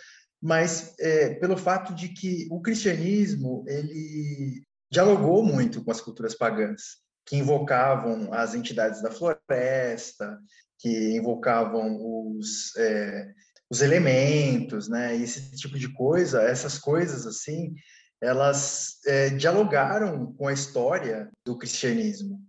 mas 0.41 0.95
é, 1.01 1.35
pelo 1.35 1.57
fato 1.57 1.93
de 1.93 2.11
que 2.11 2.47
o 2.49 2.63
cristianismo 2.63 3.65
ele 3.67 4.63
dialogou 4.93 5.43
muito 5.43 5.85
com 5.85 5.91
as 5.91 6.01
culturas 6.01 6.37
pagãs, 6.37 6.99
que 7.25 7.35
invocavam 7.35 8.33
as 8.33 8.55
entidades 8.55 9.03
da 9.03 9.11
floresta, 9.11 10.39
que 10.79 11.17
invocavam 11.17 11.99
os, 12.01 12.77
é, 12.77 13.35
os 13.71 13.81
elementos, 13.81 14.89
né? 14.89 15.17
Esse 15.17 15.57
tipo 15.57 15.79
de 15.79 15.93
coisa, 15.93 16.43
essas 16.43 16.79
coisas 16.79 17.27
assim, 17.27 17.75
elas 18.21 18.99
é, 19.07 19.31
dialogaram 19.31 20.33
com 20.35 20.49
a 20.49 20.53
história 20.53 21.31
do 21.45 21.59
cristianismo. 21.59 22.41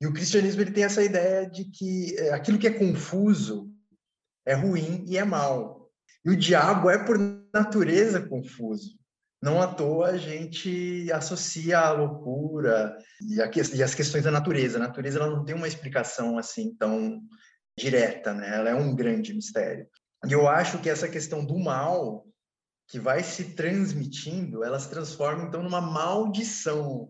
E 0.00 0.06
o 0.06 0.12
cristianismo 0.12 0.60
ele 0.60 0.72
tem 0.72 0.84
essa 0.84 1.02
ideia 1.02 1.48
de 1.48 1.64
que 1.64 2.16
é, 2.18 2.32
aquilo 2.32 2.58
que 2.58 2.66
é 2.66 2.78
confuso 2.78 3.70
é 4.46 4.54
ruim 4.54 5.04
e 5.06 5.16
é 5.16 5.24
mal. 5.24 5.90
E 6.24 6.30
o 6.30 6.36
diabo 6.36 6.90
é 6.90 7.02
por 7.04 7.18
natureza 7.52 8.20
confuso. 8.20 8.98
Não 9.42 9.60
à 9.60 9.66
toa 9.66 10.08
a 10.08 10.16
gente 10.16 11.10
associa 11.12 11.78
a 11.78 11.92
loucura 11.92 12.96
e, 13.20 13.40
a, 13.42 13.50
e 13.74 13.82
as 13.82 13.94
questões 13.94 14.24
da 14.24 14.30
natureza. 14.30 14.78
A 14.78 14.80
natureza 14.80 15.18
ela 15.18 15.30
não 15.30 15.44
tem 15.44 15.54
uma 15.54 15.68
explicação 15.68 16.38
assim 16.38 16.74
tão 16.76 17.22
direta, 17.78 18.32
né? 18.32 18.56
Ela 18.56 18.70
é 18.70 18.74
um 18.74 18.94
grande 18.94 19.34
mistério. 19.34 19.86
E 20.26 20.32
eu 20.32 20.48
acho 20.48 20.78
que 20.78 20.90
essa 20.90 21.08
questão 21.08 21.44
do 21.44 21.58
mal 21.58 22.26
que 22.88 22.98
vai 22.98 23.22
se 23.22 23.54
transmitindo, 23.54 24.62
ela 24.62 24.78
se 24.78 24.90
transforma 24.90 25.44
então 25.44 25.62
numa 25.62 25.80
maldição 25.80 27.08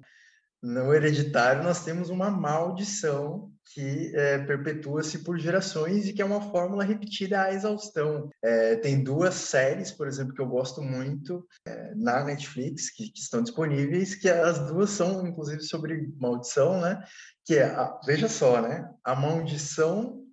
no 0.65 0.95
hereditário 0.95 1.63
nós 1.63 1.85
temos 1.85 2.09
uma 2.09 2.31
maldição 2.31 3.53
que 3.67 4.17
é, 4.17 4.39
perpetua-se 4.39 5.19
por 5.19 5.39
gerações 5.39 6.09
e 6.09 6.13
que 6.15 6.23
é 6.23 6.25
uma 6.25 6.41
fórmula 6.41 6.83
repetida 6.83 7.43
à 7.43 7.53
exaustão. 7.53 8.31
É, 8.43 8.77
tem 8.77 9.05
duas 9.05 9.35
séries, 9.35 9.93
por 9.93 10.09
exemplo, 10.09 10.33
que 10.33 10.41
eu 10.41 10.49
gosto 10.49 10.81
muito 10.81 11.47
é, 11.69 11.95
na 11.95 12.25
Netflix, 12.25 12.89
que, 12.89 13.11
que, 13.11 13.21
estão 13.21 13.43
disponíveis, 13.43 14.15
que 14.15 14.29
as 14.29 14.59
duas 14.67 14.89
são, 14.89 15.27
inclusive, 15.27 15.61
sobre 15.63 16.11
maldição, 16.19 16.81
né? 16.81 17.03
Que 17.45 17.59
é, 17.59 17.65
a, 17.65 18.01
veja 18.07 18.29
só, 18.29 18.63
né? 18.63 18.91
A 19.05 19.15
maldição 19.15 20.25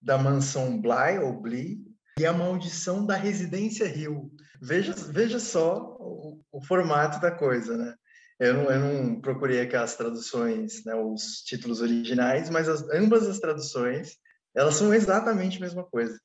da 0.00 0.16
mansão 0.16 0.80
Bly, 0.80 1.18
ou 1.22 1.42
Bly, 1.42 1.78
e 2.18 2.24
a 2.24 2.32
maldição 2.32 3.04
da 3.04 3.16
residência 3.16 3.84
Hill. 3.84 4.30
Veja, 4.60 4.94
veja 5.10 5.38
só 5.38 5.96
o, 5.98 6.40
o 6.52 6.62
formato 6.64 7.20
da 7.20 7.30
coisa, 7.30 7.76
né? 7.76 7.94
Eu 8.38 8.54
não, 8.54 8.70
eu 8.70 8.80
não 8.80 9.20
procurei 9.20 9.60
aqui 9.60 9.76
as 9.76 9.96
traduções, 9.96 10.84
né, 10.84 10.94
os 10.94 11.42
títulos 11.46 11.80
originais, 11.80 12.50
mas 12.50 12.68
as, 12.68 12.82
ambas 12.90 13.28
as 13.28 13.38
traduções, 13.38 14.16
elas 14.54 14.74
são 14.74 14.92
exatamente 14.92 15.58
a 15.58 15.60
mesma 15.60 15.84
coisa. 15.84 16.18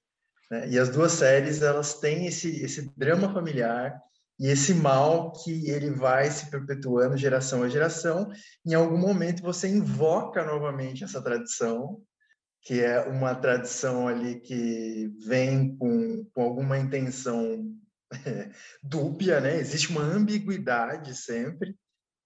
Né? 0.50 0.70
E 0.70 0.80
as 0.80 0.90
duas 0.90 1.12
séries, 1.12 1.62
elas 1.62 2.00
têm 2.00 2.26
esse, 2.26 2.64
esse 2.64 2.92
drama 2.98 3.32
familiar 3.32 3.96
e 4.40 4.48
esse 4.48 4.74
mal 4.74 5.32
que 5.34 5.70
ele 5.70 5.92
vai 5.92 6.32
se 6.32 6.50
perpetuando 6.50 7.18
geração 7.18 7.62
a 7.62 7.70
geração. 7.70 8.32
Em 8.66 8.74
algum 8.74 8.98
momento 8.98 9.44
você 9.44 9.68
invoca 9.68 10.44
novamente 10.44 11.04
essa 11.04 11.22
tradição, 11.22 12.02
que 12.62 12.82
é 12.82 13.02
uma 13.02 13.34
tradição 13.36 14.08
ali 14.08 14.40
que 14.40 15.12
vem 15.26 15.76
com, 15.78 16.26
com 16.34 16.42
alguma 16.42 16.78
intenção 16.78 17.74
é, 18.26 18.50
dúbia, 18.84 19.40
né? 19.40 19.58
Existe 19.58 19.90
uma 19.90 20.02
ambiguidade 20.02 21.16
sempre 21.16 21.76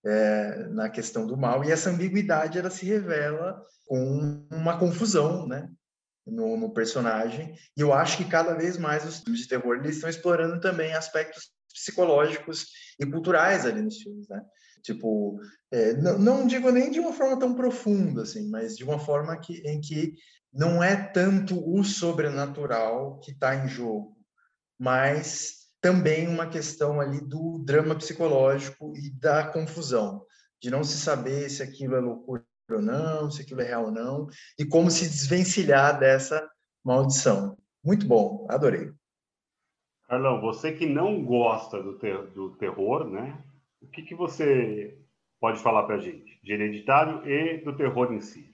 é, 0.06 0.68
na 0.70 0.90
questão 0.90 1.26
do 1.26 1.38
mal, 1.38 1.64
e 1.64 1.72
essa 1.72 1.90
ambiguidade 1.90 2.60
ela 2.60 2.70
se 2.70 2.86
revela 2.86 3.62
com 3.86 4.46
uma 4.52 4.78
confusão, 4.78 5.48
né? 5.48 5.70
No, 6.26 6.56
no, 6.56 6.74
personagem, 6.74 7.54
e 7.76 7.82
eu 7.82 7.92
acho 7.92 8.16
que 8.16 8.24
cada 8.24 8.54
vez 8.54 8.78
mais 8.78 9.06
os 9.06 9.20
filmes 9.20 9.42
de 9.42 9.48
terror 9.50 9.76
eles 9.76 9.96
estão 9.96 10.10
explorando 10.10 10.58
também 10.62 10.94
aspectos 10.94 11.52
psicológicos 11.74 12.68
e 12.98 13.06
culturais 13.06 13.66
ali 13.66 13.82
nos 13.82 13.98
filmes, 13.98 14.30
né? 14.30 14.42
Tipo, 14.84 15.40
é, 15.72 15.94
não, 15.94 16.20
não, 16.20 16.48
digo 16.48 16.70
nem 16.70 16.92
de 16.92 17.00
uma 17.00 17.14
forma 17.14 17.40
tão 17.40 17.56
profunda, 17.56 18.24
assim, 18.24 18.50
mas 18.50 18.76
de 18.76 18.84
uma 18.84 19.00
forma 19.00 19.38
que, 19.40 19.62
em 19.66 19.80
que 19.80 20.14
não 20.54 20.84
é 20.84 20.96
tanto 20.96 21.58
o 21.58 21.84
sobrenatural 21.86 23.20
que 23.20 23.32
está 23.32 23.56
em 23.56 23.68
jogo, 23.68 24.18
mas 24.78 25.64
também 25.82 26.28
uma 26.28 26.48
questão 26.48 27.00
ali 27.00 27.22
do 27.22 27.60
drama 27.66 27.96
psicológico 27.96 28.94
e 28.98 29.10
da 29.10 29.48
confusão, 29.48 30.26
de 30.62 30.70
não 30.70 30.84
se 30.84 30.98
saber 30.98 31.50
se 31.50 31.64
aquilo 31.64 31.96
é 31.96 32.00
loucura 32.02 32.44
ou 32.70 32.82
não, 32.82 33.32
se 33.32 33.42
aquilo 33.42 33.62
é 33.62 33.66
real 33.66 33.86
ou 33.86 33.92
não, 33.92 34.28
e 34.60 34.66
como 34.66 34.92
se 34.92 35.08
desvencilhar 35.08 35.98
dessa 35.98 36.46
maldição. 36.84 37.58
Muito 37.82 38.06
bom, 38.06 38.46
adorei. 38.50 38.92
Carlão, 40.08 40.42
você 40.42 40.74
que 40.74 40.86
não 40.86 41.24
gosta 41.24 41.82
do, 41.82 41.98
ter 41.98 42.32
do 42.32 42.56
terror, 42.58 43.10
né? 43.10 43.42
O 43.94 43.96
que, 43.96 44.02
que 44.02 44.16
você 44.16 44.98
pode 45.40 45.60
falar 45.60 45.84
para 45.84 45.98
a 45.98 46.00
gente 46.00 46.40
de 46.42 46.52
Hereditário 46.52 47.30
e 47.30 47.60
do 47.60 47.78
terror 47.78 48.12
em 48.12 48.20
si? 48.20 48.52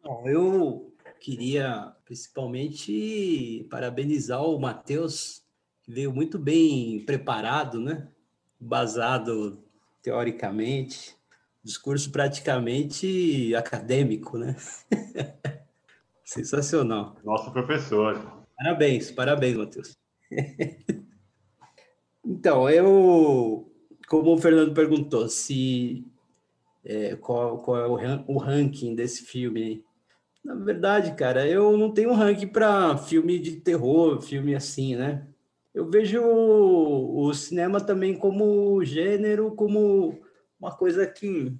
Bom, 0.00 0.28
eu 0.28 0.94
queria 1.18 1.92
principalmente 2.04 3.66
parabenizar 3.68 4.40
o 4.40 4.56
Matheus 4.60 5.42
veio 5.88 6.12
muito 6.12 6.38
bem 6.38 7.04
preparado, 7.04 7.80
né? 7.80 8.06
Basado 8.60 9.60
teoricamente, 10.04 11.16
discurso 11.60 12.12
praticamente 12.12 13.52
acadêmico, 13.56 14.38
né? 14.38 14.54
Sensacional. 16.22 17.16
Nosso 17.24 17.50
professor. 17.50 18.46
Parabéns, 18.56 19.10
parabéns, 19.10 19.56
Matheus. 19.56 19.98
então, 22.24 22.70
eu, 22.70 23.67
como 24.08 24.34
o 24.34 24.38
Fernando 24.38 24.74
perguntou, 24.74 25.28
se 25.28 26.04
é, 26.84 27.16
qual, 27.16 27.58
qual, 27.58 27.98
é 28.00 28.16
o, 28.16 28.34
o 28.34 28.38
ranking 28.38 28.94
desse 28.94 29.24
filme? 29.24 29.84
Na 30.44 30.54
verdade, 30.54 31.14
cara, 31.14 31.46
eu 31.46 31.76
não 31.76 31.92
tenho 31.92 32.12
ranking 32.12 32.48
para 32.48 32.96
filme 32.96 33.38
de 33.38 33.56
terror, 33.56 34.20
filme 34.20 34.54
assim, 34.54 34.96
né? 34.96 35.26
eu 35.78 35.88
vejo 35.88 36.20
o, 36.20 37.32
cinema 37.32 37.80
também 37.80 38.18
como 38.18 38.84
gênero, 38.84 39.54
como 39.54 40.18
uma 40.58 40.74
coisa 40.74 41.06
que 41.06 41.54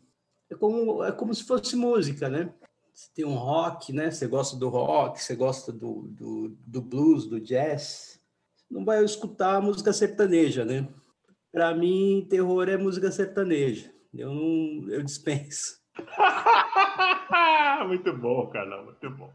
é 0.50 0.56
como, 0.56 1.04
é 1.04 1.12
como 1.12 1.32
se 1.32 1.44
fosse 1.44 1.76
música, 1.76 2.28
né? 2.28 2.52
Você 2.92 3.08
tem 3.14 3.24
um 3.24 3.37
rock, 3.37 3.92
né? 3.92 4.11
Você 4.11 4.26
gosta 4.26 4.56
do 4.56 4.68
rock, 4.68 5.22
você 5.22 5.37
gosta 5.37 5.72
do, 5.72 6.08
do, 6.08 6.56
do 6.66 6.82
blues, 6.82 7.26
do 7.26 7.40
jazz. 7.40 8.20
Não 8.68 8.84
vai 8.84 9.04
escutar 9.04 9.62
música 9.62 9.92
sertaneja, 9.92 10.64
né? 10.64 10.88
Para 11.59 11.75
mim, 11.75 12.25
terror 12.31 12.68
é 12.68 12.77
música 12.77 13.11
sertaneja. 13.11 13.92
Eu 14.14 14.33
não, 14.33 14.88
eu 14.92 15.03
dispenso. 15.03 15.81
muito 17.88 18.16
bom, 18.16 18.47
Carlão, 18.47 18.85
muito 18.85 19.11
bom. 19.11 19.29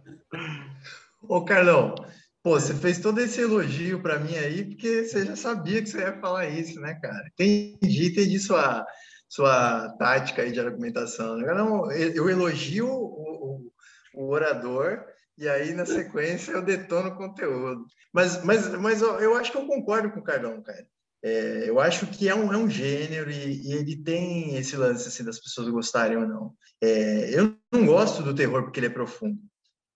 Ô, 1.24 1.44
Carlão, 1.44 1.94
Pô, 2.42 2.52
você 2.52 2.74
fez 2.74 3.00
todo 3.00 3.20
esse 3.20 3.42
elogio 3.42 4.02
para 4.02 4.20
mim 4.20 4.38
aí, 4.38 4.64
porque 4.64 5.04
você 5.04 5.26
já 5.26 5.36
sabia 5.36 5.82
que 5.82 5.90
você 5.90 5.98
ia 5.98 6.18
falar 6.22 6.48
isso, 6.48 6.80
né, 6.80 6.98
cara? 7.02 7.28
Entendi, 7.34 8.08
entendi 8.08 8.40
sua, 8.40 8.86
sua 9.28 9.90
tática 10.00 10.44
aí 10.44 10.54
de 10.54 10.62
argumentação. 10.62 11.36
Não, 11.36 11.92
eu 11.92 12.30
elogio 12.30 12.88
o, 12.88 13.68
o, 14.16 14.24
o 14.24 14.30
orador 14.30 15.04
e 15.38 15.50
aí, 15.50 15.74
na 15.74 15.86
sequência, 15.86 16.54
eu 16.54 16.62
detono 16.62 17.10
o 17.10 17.18
conteúdo. 17.18 17.86
Mas, 18.14 18.42
mas, 18.46 18.70
mas 18.80 19.02
eu 19.02 19.36
acho 19.36 19.52
que 19.52 19.58
eu 19.58 19.68
concordo 19.68 20.10
com 20.10 20.22
o 20.22 20.24
Carlão, 20.24 20.62
cara. 20.62 20.88
É, 21.24 21.70
eu 21.70 21.80
acho 21.80 22.06
que 22.08 22.28
é 22.28 22.36
um, 22.36 22.52
é 22.52 22.58
um 22.58 22.70
gênero 22.70 23.32
e, 23.32 23.70
e, 23.70 23.74
ele 23.74 23.96
tem 23.96 24.56
esse 24.58 24.76
lance 24.76 25.08
assim, 25.08 25.24
das 25.24 25.40
pessoas 25.40 25.70
gostarem 25.70 26.18
ou 26.18 26.28
não. 26.28 26.54
É, 26.82 27.40
eu 27.40 27.56
não 27.72 27.86
gosto 27.86 28.22
do 28.22 28.36
terror 28.36 28.64
porque 28.64 28.80
ele 28.80 28.88
é 28.88 28.90
profundo. 28.90 29.40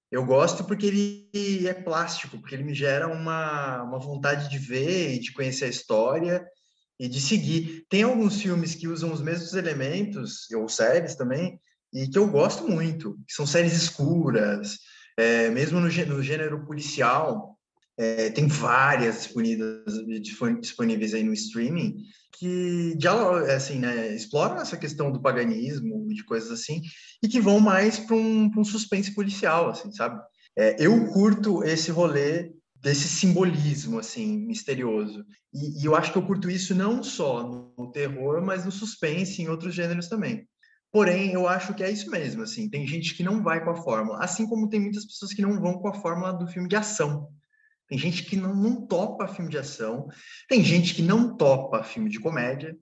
Eu 0.10 0.26
gosto 0.26 0.64
porque 0.64 0.86
ele 0.86 1.68
é 1.68 1.74
plástico, 1.74 2.38
porque 2.40 2.56
ele 2.56 2.64
me 2.64 2.74
gera 2.74 3.08
uma, 3.10 3.84
uma 3.84 4.00
vontade 4.00 4.50
de 4.50 4.58
ver 4.58 5.16
e 5.16 5.20
de 5.20 5.34
conhecer 5.34 5.66
a 5.66 5.70
história 5.70 6.48
e 6.98 7.10
de 7.10 7.20
seguir. 7.20 7.86
Tem 7.90 8.04
alguns 8.04 8.42
filmes 8.42 8.74
que 8.74 8.88
usam 8.88 9.12
os 9.12 9.22
mesmos 9.22 9.54
elementos, 9.54 10.50
ou 10.52 10.70
séries 10.70 11.16
também, 11.16 11.60
e 11.94 12.08
que 12.08 12.18
eu 12.18 12.28
gosto 12.28 12.68
muito, 12.70 13.18
são 13.28 13.46
séries 13.46 13.74
escuras, 13.74 14.78
é, 15.18 15.50
mesmo 15.50 15.80
no, 15.80 15.88
no, 15.88 16.24
gênero 16.24 16.66
policial, 16.66 17.57
é, 17.98 18.30
tem 18.30 18.48
várias 18.48 19.24
disponíveis, 19.24 19.84
disponíveis 20.62 21.14
aí 21.14 21.24
no 21.24 21.34
streaming, 21.34 22.04
que 22.34 22.96
assim, 23.56 23.80
né, 23.80 24.14
exploram 24.14 24.58
essa 24.58 24.78
questão 24.78 25.12
do 25.12 25.22
paganismo, 25.22 26.08
de 26.10 26.24
coisas 26.24 26.52
assim, 26.52 26.82
e 27.24 27.28
que 27.28 27.42
vão 27.42 27.60
mais 27.60 27.98
para 27.98 28.16
um, 28.16 28.52
um, 28.56 28.64
suspense 28.64 29.14
policial, 29.16 29.70
assim, 29.70 29.92
sabe? 29.92 30.22
É, 30.56 30.76
eu 30.80 31.08
curto 31.08 31.64
esse 31.64 31.90
rolê 31.90 32.52
desse 32.76 33.08
simbolismo 33.08 33.98
assim 33.98 34.38
misterioso. 34.46 35.26
E, 35.52 35.82
e, 35.82 35.86
eu 35.86 35.96
acho 35.96 36.12
que 36.12 36.18
eu 36.18 36.26
curto 36.26 36.50
isso 36.50 36.76
não 36.76 37.02
só 37.02 37.74
no 37.78 37.92
terror, 37.92 38.44
mas 38.44 38.64
no 38.64 38.72
suspense, 38.72 39.42
em 39.42 39.48
outros 39.48 39.74
gêneros 39.74 40.08
também. 40.08 40.48
Porém, 40.92 41.32
eu 41.32 41.48
acho 41.48 41.74
que 41.74 41.84
é 41.84 41.92
isso 41.92 42.10
mesmo, 42.10 42.44
assim, 42.44 42.70
tem 42.70 42.88
gente 42.88 43.16
que 43.16 43.24
não 43.24 43.44
vai 43.44 43.64
com 43.64 43.72
a 43.72 43.76
fórmula, 43.76 44.24
assim 44.24 44.48
como 44.48 44.70
tem 44.70 44.80
muitas 44.80 45.06
pessoas 45.06 45.34
que 45.34 45.42
não 45.42 45.60
vão 45.60 45.80
com 45.80 45.88
a 45.88 45.94
fórmula 45.94 46.32
do 46.32 46.48
filme 46.48 46.70
de 46.70 46.76
ação. 46.76 47.28
Tem 47.88 47.98
gente 47.98 48.24
que 48.24 48.36
não, 48.36 48.54
não 48.56 48.86
topa 48.86 49.28
filme 49.28 49.50
de 49.50 49.58
ação, 49.58 50.08
tem 50.48 50.64
gente 50.64 50.94
que 50.94 51.02
não 51.02 51.36
topa 51.36 51.84
filme 51.84 52.10
de 52.10 52.20
comédia, 52.20 52.78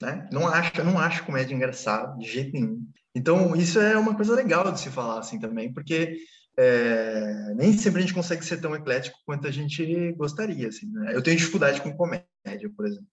né? 0.00 0.28
Não 0.32 0.46
acha, 0.46 0.84
não 0.84 0.98
acha 0.98 1.22
comédia 1.22 1.54
engraçada 1.54 2.16
de 2.18 2.26
jeito 2.26 2.52
nenhum. 2.52 2.86
Então, 3.14 3.56
isso 3.56 3.80
é 3.80 3.96
uma 3.96 4.14
coisa 4.14 4.34
legal 4.34 4.70
de 4.70 4.80
se 4.80 4.90
falar 4.90 5.18
assim 5.18 5.38
também, 5.38 5.72
porque 5.72 6.16
é, 6.56 7.54
nem 7.54 7.72
sempre 7.72 8.00
a 8.00 8.02
gente 8.02 8.14
consegue 8.14 8.44
ser 8.44 8.60
tão 8.60 8.74
eclético 8.74 9.18
quanto 9.24 9.46
a 9.46 9.50
gente 9.50 10.12
gostaria. 10.12 10.68
Assim, 10.68 10.90
né? 10.90 11.14
Eu 11.14 11.22
tenho 11.22 11.36
dificuldade 11.36 11.80
com 11.80 11.96
comédia, 11.96 12.70
por 12.76 12.86
exemplo. 12.86 13.06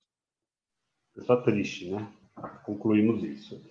Só 1.26 1.38
triste, 1.38 1.90
né? 1.90 2.08
Concluímos 2.66 3.24
isso. 3.24 3.62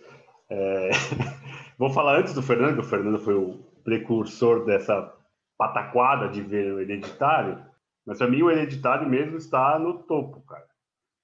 É... 0.49 0.91
Vou 1.79 1.91
falar 1.91 2.21
antes 2.21 2.33
do 2.33 2.43
Fernando, 2.43 2.79
o 2.79 2.85
Fernando 2.85 3.19
foi 3.19 3.35
o 3.35 3.59
precursor 3.85 4.65
dessa 4.65 5.15
pataquada 5.57 6.29
de 6.29 6.43
ver 6.43 6.73
o 6.73 6.81
Hereditário, 6.81 7.65
mas 8.07 8.19
para 8.19 8.29
mim 8.29 8.43
o 8.43 8.51
Hereditário 8.51 9.09
mesmo 9.09 9.37
está 9.37 9.79
no 9.79 10.03
topo, 10.03 10.41
cara. 10.43 10.67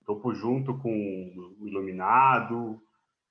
Topo 0.04 0.34
junto 0.34 0.76
com 0.78 1.54
o 1.60 1.66
Iluminado, 1.66 2.80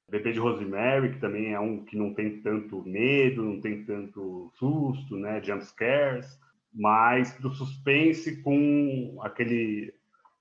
Bebê 0.10 0.32
de 0.32 0.40
Rosemary, 0.40 1.14
que 1.14 1.20
também 1.20 1.54
é 1.54 1.60
um 1.60 1.84
que 1.84 1.98
não 1.98 2.14
tem 2.14 2.42
tanto 2.42 2.84
medo, 2.84 3.44
não 3.44 3.60
tem 3.60 3.84
tanto 3.84 4.52
susto, 4.56 5.18
né, 5.18 5.42
jump 5.44 5.66
scares, 5.66 6.40
mas 6.74 7.34
do 7.40 7.50
suspense 7.52 8.42
com 8.42 9.20
aquele 9.22 9.94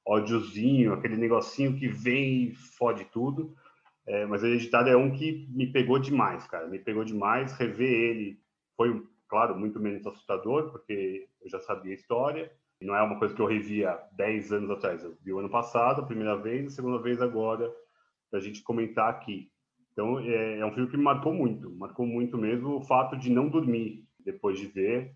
ódiozinho, 0.07 0.93
aquele 0.93 1.17
negocinho 1.17 1.77
que 1.77 1.89
vem 1.89 2.45
e 2.45 2.55
fode 2.55 3.05
tudo. 3.07 3.55
É, 4.07 4.27
mas 4.27 4.43
o 4.43 4.47
Hereditário 4.47 4.93
é 4.93 4.97
um 4.97 5.13
que 5.13 5.47
me 5.51 5.67
pegou 5.67 5.99
demais, 5.99 6.47
cara. 6.47 6.67
Me 6.67 6.79
pegou 6.79 7.05
demais. 7.05 7.53
Rever 7.53 7.89
ele 7.89 8.41
foi, 8.77 9.03
claro, 9.31 9.59
muito 9.59 9.81
menos 9.81 10.07
assustador, 10.07 10.71
porque 10.71 11.27
eu 11.41 11.49
já 11.49 11.59
sabia 11.61 11.93
a 11.93 11.95
história. 11.95 12.53
Não 12.83 12.95
é 12.95 13.03
uma 13.03 13.19
coisa 13.19 13.35
que 13.35 13.41
eu 13.41 13.47
revia 13.47 13.99
10 14.13 14.53
anos 14.53 14.71
atrás. 14.71 15.03
Eu 15.03 15.17
vi 15.23 15.33
o 15.33 15.39
ano 15.39 15.49
passado, 15.49 16.03
a 16.03 16.07
primeira 16.07 16.37
vez, 16.37 16.67
a 16.67 16.71
segunda 16.71 17.01
vez 17.01 17.23
agora, 17.23 17.71
para 18.29 18.41
a 18.41 18.43
gente 18.43 18.63
comentar 18.63 19.09
aqui. 19.09 19.51
Então, 19.93 20.19
é, 20.19 20.59
é, 20.59 20.67
um 20.67 20.73
filme 20.73 20.91
que 20.91 20.97
me 20.97 21.05
marcou 21.05 21.33
muito. 21.33 21.71
Marcou 21.77 22.07
muito 22.07 22.37
mesmo 22.37 22.77
o 22.77 22.83
fato 22.83 23.17
de 23.17 23.31
não 23.31 23.49
dormir 23.49 24.05
depois 24.19 24.59
de 24.59 24.67
ver. 24.67 25.15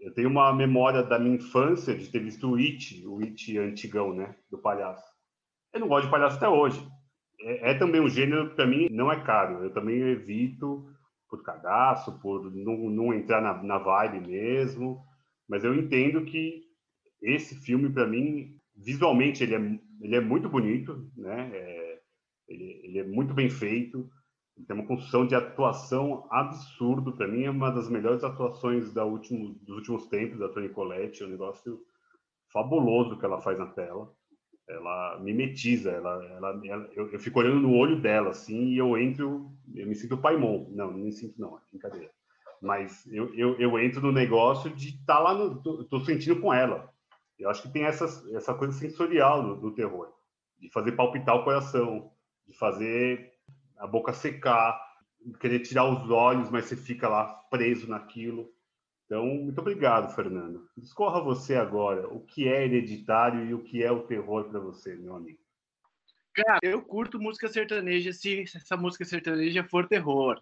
Eu 0.00 0.12
tenho 0.14 0.28
uma 0.28 0.52
memória 0.52 1.02
da 1.02 1.18
minha 1.18 1.36
infância 1.36 1.94
de 1.94 2.08
ter 2.10 2.20
visto 2.20 2.50
o 2.50 2.56
It, 2.56 3.06
o 3.06 3.20
It 3.20 3.58
antigão, 3.58 4.14
né? 4.14 4.34
Do 4.50 4.58
palhaço. 4.58 5.04
Eu 5.72 5.80
não 5.80 5.88
gosto 5.88 6.06
de 6.06 6.10
palhaço 6.10 6.36
até 6.36 6.48
hoje 6.48 6.80
é, 7.42 7.70
é 7.70 7.74
também 7.74 8.00
um 8.00 8.08
gênero 8.08 8.50
que 8.50 8.56
para 8.56 8.66
mim 8.66 8.88
não 8.90 9.10
é 9.10 9.20
caro. 9.20 9.64
Eu 9.64 9.70
também 9.72 10.00
evito 10.00 10.86
por 11.30 11.42
cadastro, 11.42 12.18
por 12.18 12.52
não, 12.54 12.90
não 12.90 13.14
entrar 13.14 13.40
na, 13.40 13.62
na 13.62 13.78
vibe 13.78 14.26
mesmo. 14.26 15.02
Mas 15.48 15.64
eu 15.64 15.74
entendo 15.74 16.24
que 16.24 16.64
esse 17.22 17.54
filme, 17.54 17.90
para 17.90 18.06
mim, 18.06 18.58
visualmente, 18.76 19.42
ele 19.42 19.54
é, 19.54 19.80
ele 20.00 20.16
é 20.16 20.20
muito 20.20 20.48
bonito, 20.48 21.10
né? 21.16 21.50
É, 21.54 22.00
ele, 22.48 22.80
ele, 22.84 22.98
é 22.98 23.04
muito 23.04 23.32
bem 23.32 23.48
feito. 23.48 24.10
tem 24.66 24.76
uma 24.76 24.86
construção 24.86 25.26
de 25.26 25.34
atuação 25.34 26.26
absurdo. 26.30 27.16
Para 27.16 27.28
mim, 27.28 27.44
é 27.44 27.50
uma 27.50 27.70
das 27.70 27.88
melhores 27.88 28.24
atuações 28.24 28.92
da 28.92 29.04
último, 29.04 29.54
dos 29.62 29.76
últimos 29.76 30.06
tempos 30.08 30.38
da 30.38 30.48
Toni 30.48 30.68
Collette. 30.68 31.22
É 31.22 31.26
um 31.26 31.30
negócio 31.30 31.80
fabuloso 32.52 33.18
que 33.18 33.24
ela 33.24 33.40
faz 33.40 33.58
na 33.58 33.66
tela 33.66 34.12
ela 34.70 35.18
mimetiza, 35.20 35.90
ela, 35.90 36.24
ela, 36.24 36.60
ela 36.64 36.88
eu, 36.92 37.10
eu, 37.10 37.18
fico 37.18 37.38
olhando 37.40 37.60
no 37.60 37.74
olho 37.74 38.00
dela, 38.00 38.30
assim, 38.30 38.68
e 38.68 38.78
eu 38.78 38.96
entro, 38.96 39.50
eu 39.74 39.86
me 39.86 39.94
sinto 39.94 40.16
paimon. 40.16 40.66
Não, 40.70 40.90
não 40.90 40.98
me 40.98 41.12
sinto, 41.12 41.40
não, 41.40 41.56
é 41.56 41.60
brincadeira. 41.70 42.10
Mas 42.60 43.06
eu, 43.06 43.34
eu, 43.34 43.58
eu 43.58 43.78
entro 43.78 44.02
no 44.02 44.12
negócio 44.12 44.70
de 44.70 44.90
estar 44.90 45.16
tá 45.16 45.18
lá, 45.18 45.34
no, 45.34 45.62
tô, 45.62 45.84
tô, 45.84 46.00
sentindo 46.00 46.40
com 46.40 46.52
ela. 46.52 46.92
Eu 47.38 47.48
acho 47.48 47.62
que 47.62 47.72
tem 47.72 47.84
essa, 47.84 48.04
essa 48.36 48.54
coisa 48.54 48.74
sensorial 48.74 49.42
do, 49.42 49.56
do 49.56 49.74
terror, 49.74 50.12
de 50.58 50.70
fazer 50.70 50.92
palpitar 50.92 51.36
o 51.36 51.44
coração, 51.44 52.10
de 52.46 52.54
fazer 52.56 53.32
a 53.78 53.86
boca 53.86 54.12
secar, 54.12 54.78
querer 55.40 55.60
tirar 55.60 55.84
os 55.84 56.10
olhos, 56.10 56.50
mas 56.50 56.66
você 56.66 56.76
fica 56.76 57.08
lá 57.08 57.24
preso 57.50 57.88
naquilo. 57.88 58.50
Então, 59.10 59.26
muito 59.26 59.60
obrigado, 59.60 60.14
Fernando. 60.14 60.68
Discorra 60.76 61.20
você 61.20 61.56
agora. 61.56 62.06
O 62.06 62.20
que 62.20 62.46
é 62.46 62.64
hereditário 62.64 63.44
e 63.44 63.52
o 63.52 63.64
que 63.64 63.82
é 63.82 63.90
o 63.90 64.04
terror 64.04 64.48
para 64.48 64.60
você, 64.60 64.94
meu 64.94 65.16
amigo? 65.16 65.40
Cara, 66.32 66.60
eu 66.62 66.80
curto 66.80 67.18
música 67.18 67.48
sertaneja 67.48 68.12
se 68.12 68.42
essa 68.42 68.76
música 68.76 69.04
sertaneja 69.04 69.64
for 69.64 69.88
terror. 69.88 70.40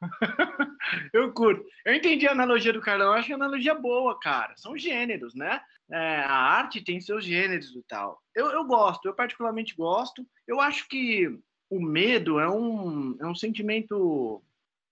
eu 1.12 1.32
curto. 1.32 1.66
Eu 1.84 1.92
entendi 1.92 2.28
a 2.28 2.30
analogia 2.30 2.72
do 2.72 2.80
Carlão, 2.80 3.12
acho 3.12 3.32
é 3.32 3.34
analogia 3.34 3.74
boa, 3.74 4.16
cara. 4.20 4.54
São 4.56 4.78
gêneros, 4.78 5.34
né? 5.34 5.60
É, 5.90 6.20
a 6.20 6.36
arte 6.36 6.84
tem 6.84 7.00
seus 7.00 7.24
gêneros 7.24 7.74
e 7.74 7.82
tal. 7.82 8.22
Eu, 8.32 8.46
eu 8.46 8.64
gosto, 8.64 9.06
eu 9.06 9.14
particularmente 9.14 9.74
gosto. 9.74 10.24
Eu 10.46 10.60
acho 10.60 10.86
que 10.86 11.36
o 11.68 11.82
medo 11.82 12.38
é 12.38 12.48
um, 12.48 13.16
é 13.20 13.26
um 13.26 13.34
sentimento 13.34 14.40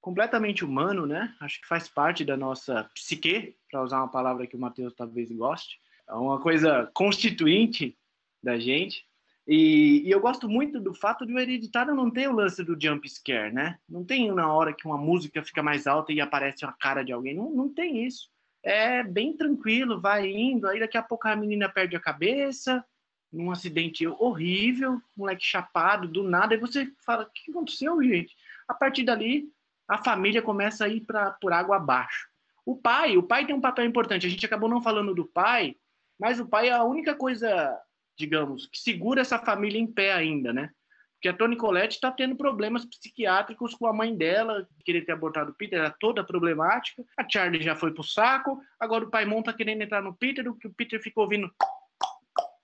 completamente 0.03 0.65
humano, 0.65 1.07
né? 1.07 1.33
Acho 1.41 1.61
que 1.61 1.67
faz 1.67 1.89
parte 1.89 2.25
da 2.25 2.37
nossa 2.37 2.91
psique, 2.93 3.57
para 3.71 3.83
usar 3.83 3.99
uma 3.99 4.11
palavra 4.11 4.47
que 4.49 4.57
o 4.57 4.59
Matheus 4.59 4.93
talvez 4.93 5.31
goste. 5.31 5.79
É 6.09 6.13
uma 6.15 6.41
coisa 6.41 6.91
constituinte 6.93 7.97
da 8.43 8.59
gente. 8.59 9.07
E, 9.47 10.03
e, 10.05 10.11
eu 10.11 10.21
gosto 10.21 10.49
muito 10.49 10.81
do 10.81 10.93
fato 10.93 11.25
de 11.25 11.33
o 11.33 11.39
Hereditário 11.39 11.95
não 11.95 12.11
ter 12.11 12.29
o 12.29 12.35
lance 12.35 12.63
do 12.65 12.77
jump 12.81 13.09
scare, 13.09 13.53
né? 13.53 13.79
Não 13.89 14.05
tem 14.05 14.31
na 14.33 14.53
hora 14.53 14.75
que 14.75 14.87
uma 14.87 14.99
música 14.99 15.43
fica 15.43 15.63
mais 15.63 15.87
alta 15.87 16.13
e 16.13 16.21
aparece 16.21 16.65
a 16.65 16.73
cara 16.73 17.05
de 17.05 17.13
alguém. 17.13 17.35
Não, 17.35 17.51
não 17.51 17.69
tem 17.69 18.05
isso. 18.05 18.29
É 18.63 19.03
bem 19.05 19.37
tranquilo, 19.37 20.01
vai 20.01 20.29
indo, 20.29 20.69
aí 20.69 20.79
daqui 20.81 20.97
a 20.97 21.03
pouco 21.03 21.27
a 21.27 21.35
menina 21.35 21.69
perde 21.69 21.97
a 21.97 22.01
cabeça, 22.01 22.85
num 23.33 23.51
acidente 23.51 24.07
horrível, 24.07 25.01
moleque 25.17 25.45
chapado, 25.45 26.07
do 26.07 26.23
nada, 26.23 26.55
e 26.55 26.59
você 26.59 26.93
fala, 27.05 27.25
o 27.25 27.31
que 27.31 27.51
aconteceu, 27.51 28.01
gente? 28.03 28.37
A 28.69 28.75
partir 28.75 29.03
dali, 29.03 29.51
a 29.93 30.03
família 30.03 30.41
começa 30.41 30.87
a 30.87 30.89
ir 30.89 31.03
pra, 31.03 31.33
por 31.33 31.53
água 31.53 31.77
abaixo. 31.77 32.27
O 32.65 32.75
pai, 32.75 33.17
o 33.19 33.23
pai 33.23 33.45
tem 33.45 33.55
um 33.55 33.61
papel 33.61 33.85
importante. 33.85 34.27
A 34.27 34.31
gente 34.31 34.47
acabou 34.47 34.69
não 34.69 34.81
falando 34.81 35.15
do 35.15 35.27
pai, 35.27 35.77
mas 36.19 36.41
o 36.41 36.47
pai 36.47 36.69
é 36.69 36.73
a 36.73 36.83
única 36.83 37.15
coisa, 37.15 37.79
digamos, 38.17 38.67
que 38.67 38.79
segura 38.79 39.21
essa 39.21 39.39
família 39.39 39.79
em 39.79 39.87
pé 39.87 40.13
ainda, 40.15 40.51
né? 40.51 40.71
Porque 41.15 41.29
a 41.29 41.33
Toni 41.35 41.57
Collette 41.57 41.97
está 41.97 42.11
tendo 42.11 42.35
problemas 42.35 42.87
psiquiátricos 42.87 43.75
com 43.75 43.87
a 43.87 43.93
mãe 43.93 44.17
dela, 44.17 44.67
querer 44.83 45.03
ter 45.05 45.13
abortado 45.13 45.51
o 45.51 45.55
Peter, 45.55 45.79
era 45.79 45.91
toda 45.91 46.25
problemática. 46.25 47.05
A 47.17 47.29
Charlie 47.29 47.63
já 47.63 47.77
foi 47.77 47.93
pro 47.93 48.03
saco, 48.03 48.61
agora 48.81 49.05
o 49.05 49.11
pai 49.11 49.25
está 49.25 49.53
querendo 49.53 49.83
entrar 49.83 50.03
no 50.03 50.17
Peter, 50.17 50.49
o 50.49 50.57
que 50.57 50.69
o 50.69 50.73
Peter 50.73 51.01
ficou 51.03 51.25
ouvindo 51.25 51.53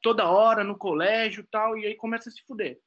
toda 0.01 0.31
hora 0.31 0.64
no 0.64 0.79
colégio 0.79 1.47
tal, 1.51 1.77
e 1.77 1.87
aí 1.87 1.95
começa 1.95 2.31
a 2.31 2.33
se 2.33 2.43
fuder. 2.47 2.79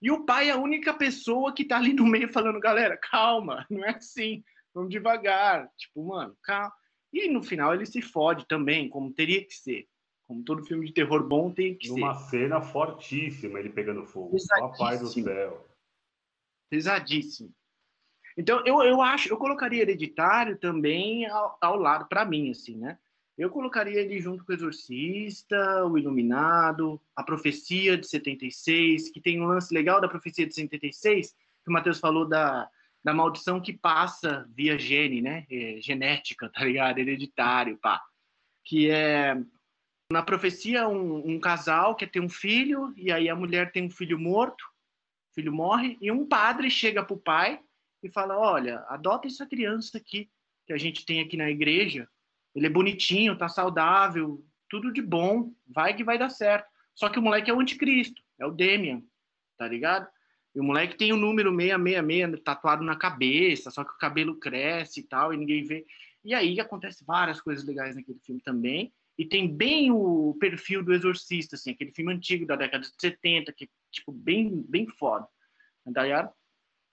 E 0.00 0.10
o 0.10 0.24
pai 0.24 0.50
é 0.50 0.52
a 0.52 0.58
única 0.58 0.92
pessoa 0.92 1.54
que 1.54 1.64
tá 1.64 1.76
ali 1.76 1.92
no 1.92 2.06
meio 2.06 2.32
falando, 2.32 2.60
galera, 2.60 2.96
calma, 2.96 3.66
não 3.70 3.84
é 3.84 3.90
assim, 3.90 4.44
vamos 4.74 4.90
devagar. 4.90 5.70
Tipo, 5.76 6.06
mano, 6.06 6.36
calma. 6.42 6.72
E 7.12 7.28
no 7.28 7.42
final 7.42 7.74
ele 7.74 7.86
se 7.86 8.02
fode 8.02 8.46
também, 8.46 8.88
como 8.88 9.12
teria 9.12 9.44
que 9.44 9.54
ser. 9.54 9.88
Como 10.26 10.42
todo 10.42 10.64
filme 10.64 10.86
de 10.86 10.92
terror 10.92 11.26
bom 11.26 11.52
tem 11.52 11.74
que 11.74 11.88
Numa 11.88 12.14
ser. 12.14 12.20
Uma 12.20 12.28
cena 12.28 12.60
fortíssima 12.60 13.58
ele 13.58 13.70
pegando 13.70 14.04
fogo. 14.04 14.36
Papai 14.48 14.98
do 14.98 15.06
céu. 15.06 15.66
Pesadíssimo. 16.68 17.54
Então, 18.36 18.62
eu, 18.66 18.82
eu 18.82 19.00
acho, 19.00 19.30
eu 19.30 19.38
colocaria 19.38 19.80
Hereditário 19.80 20.58
também 20.58 21.26
ao, 21.26 21.56
ao 21.60 21.76
lado, 21.76 22.06
para 22.06 22.24
mim, 22.24 22.50
assim, 22.50 22.76
né? 22.76 22.98
Eu 23.36 23.50
colocaria 23.50 24.00
ele 24.00 24.18
junto 24.18 24.44
com 24.44 24.52
o 24.52 24.54
Exorcista, 24.54 25.84
o 25.84 25.98
Iluminado, 25.98 27.00
a 27.14 27.22
Profecia 27.22 27.96
de 27.98 28.06
76, 28.06 29.10
que 29.10 29.20
tem 29.20 29.40
um 29.40 29.46
lance 29.46 29.74
legal 29.74 30.00
da 30.00 30.08
Profecia 30.08 30.46
de 30.46 30.54
76, 30.54 31.32
que 31.32 31.70
o 31.70 31.72
Matheus 31.72 32.00
falou 32.00 32.26
da, 32.26 32.66
da 33.04 33.12
maldição 33.12 33.60
que 33.60 33.74
passa 33.74 34.48
via 34.54 34.78
gene, 34.78 35.20
né? 35.20 35.44
É, 35.50 35.78
genética, 35.82 36.48
tá 36.48 36.64
ligado? 36.64 36.98
Hereditário, 36.98 37.76
pá. 37.76 38.02
Que 38.64 38.90
é 38.90 39.36
na 40.10 40.22
profecia 40.22 40.88
um, 40.88 41.34
um, 41.34 41.40
casal 41.40 41.94
quer 41.94 42.10
ter 42.10 42.20
um 42.20 42.28
filho 42.28 42.94
e 42.96 43.12
aí 43.12 43.28
a 43.28 43.34
mulher 43.36 43.72
tem 43.72 43.84
um 43.84 43.90
filho 43.90 44.18
morto, 44.18 44.62
o 45.30 45.34
filho 45.34 45.52
morre 45.52 45.98
e 46.00 46.10
um 46.10 46.24
padre 46.26 46.70
chega 46.70 47.04
pro 47.04 47.18
pai 47.18 47.60
e 48.02 48.08
fala: 48.08 48.38
olha, 48.38 48.84
adota 48.88 49.26
essa 49.26 49.44
criança 49.44 49.98
aqui 49.98 50.30
que 50.66 50.72
a 50.72 50.78
gente 50.78 51.04
tem 51.04 51.20
aqui 51.20 51.36
na 51.36 51.50
igreja 51.50 52.08
ele 52.56 52.66
é 52.66 52.70
bonitinho, 52.70 53.36
tá 53.36 53.48
saudável, 53.48 54.42
tudo 54.68 54.92
de 54.92 55.02
bom, 55.02 55.52
vai 55.68 55.94
que 55.94 56.02
vai 56.02 56.18
dar 56.18 56.30
certo. 56.30 56.66
Só 56.94 57.10
que 57.10 57.18
o 57.18 57.22
moleque 57.22 57.50
é 57.50 57.54
o 57.54 57.60
anticristo, 57.60 58.22
é 58.38 58.46
o 58.46 58.50
Demian, 58.50 59.02
tá 59.58 59.68
ligado? 59.68 60.08
E 60.54 60.60
o 60.60 60.64
moleque 60.64 60.96
tem 60.96 61.12
o 61.12 61.18
número 61.18 61.50
666 61.54 62.42
tatuado 62.42 62.82
na 62.82 62.96
cabeça, 62.96 63.70
só 63.70 63.84
que 63.84 63.92
o 63.92 63.98
cabelo 63.98 64.36
cresce 64.36 65.00
e 65.00 65.02
tal, 65.02 65.34
e 65.34 65.36
ninguém 65.36 65.62
vê. 65.64 65.84
E 66.24 66.34
aí 66.34 66.58
acontece 66.58 67.04
várias 67.04 67.42
coisas 67.42 67.64
legais 67.64 67.94
naquele 67.94 68.18
filme 68.20 68.40
também. 68.40 68.92
e 69.18 69.24
tem 69.24 69.48
bem 69.48 69.90
o 69.90 70.36
perfil 70.38 70.82
do 70.82 70.92
Exorcista, 70.92 71.56
assim, 71.56 71.70
aquele 71.70 71.90
filme 71.92 72.12
antigo 72.12 72.46
da 72.46 72.56
década 72.56 72.84
de 72.84 72.92
70, 72.98 73.52
que 73.52 73.64
é, 73.64 73.68
tipo, 73.90 74.12
bem, 74.12 74.62
bem 74.68 74.86
foda. 74.88 75.26
Tá 75.94 76.02
ligado? 76.02 76.32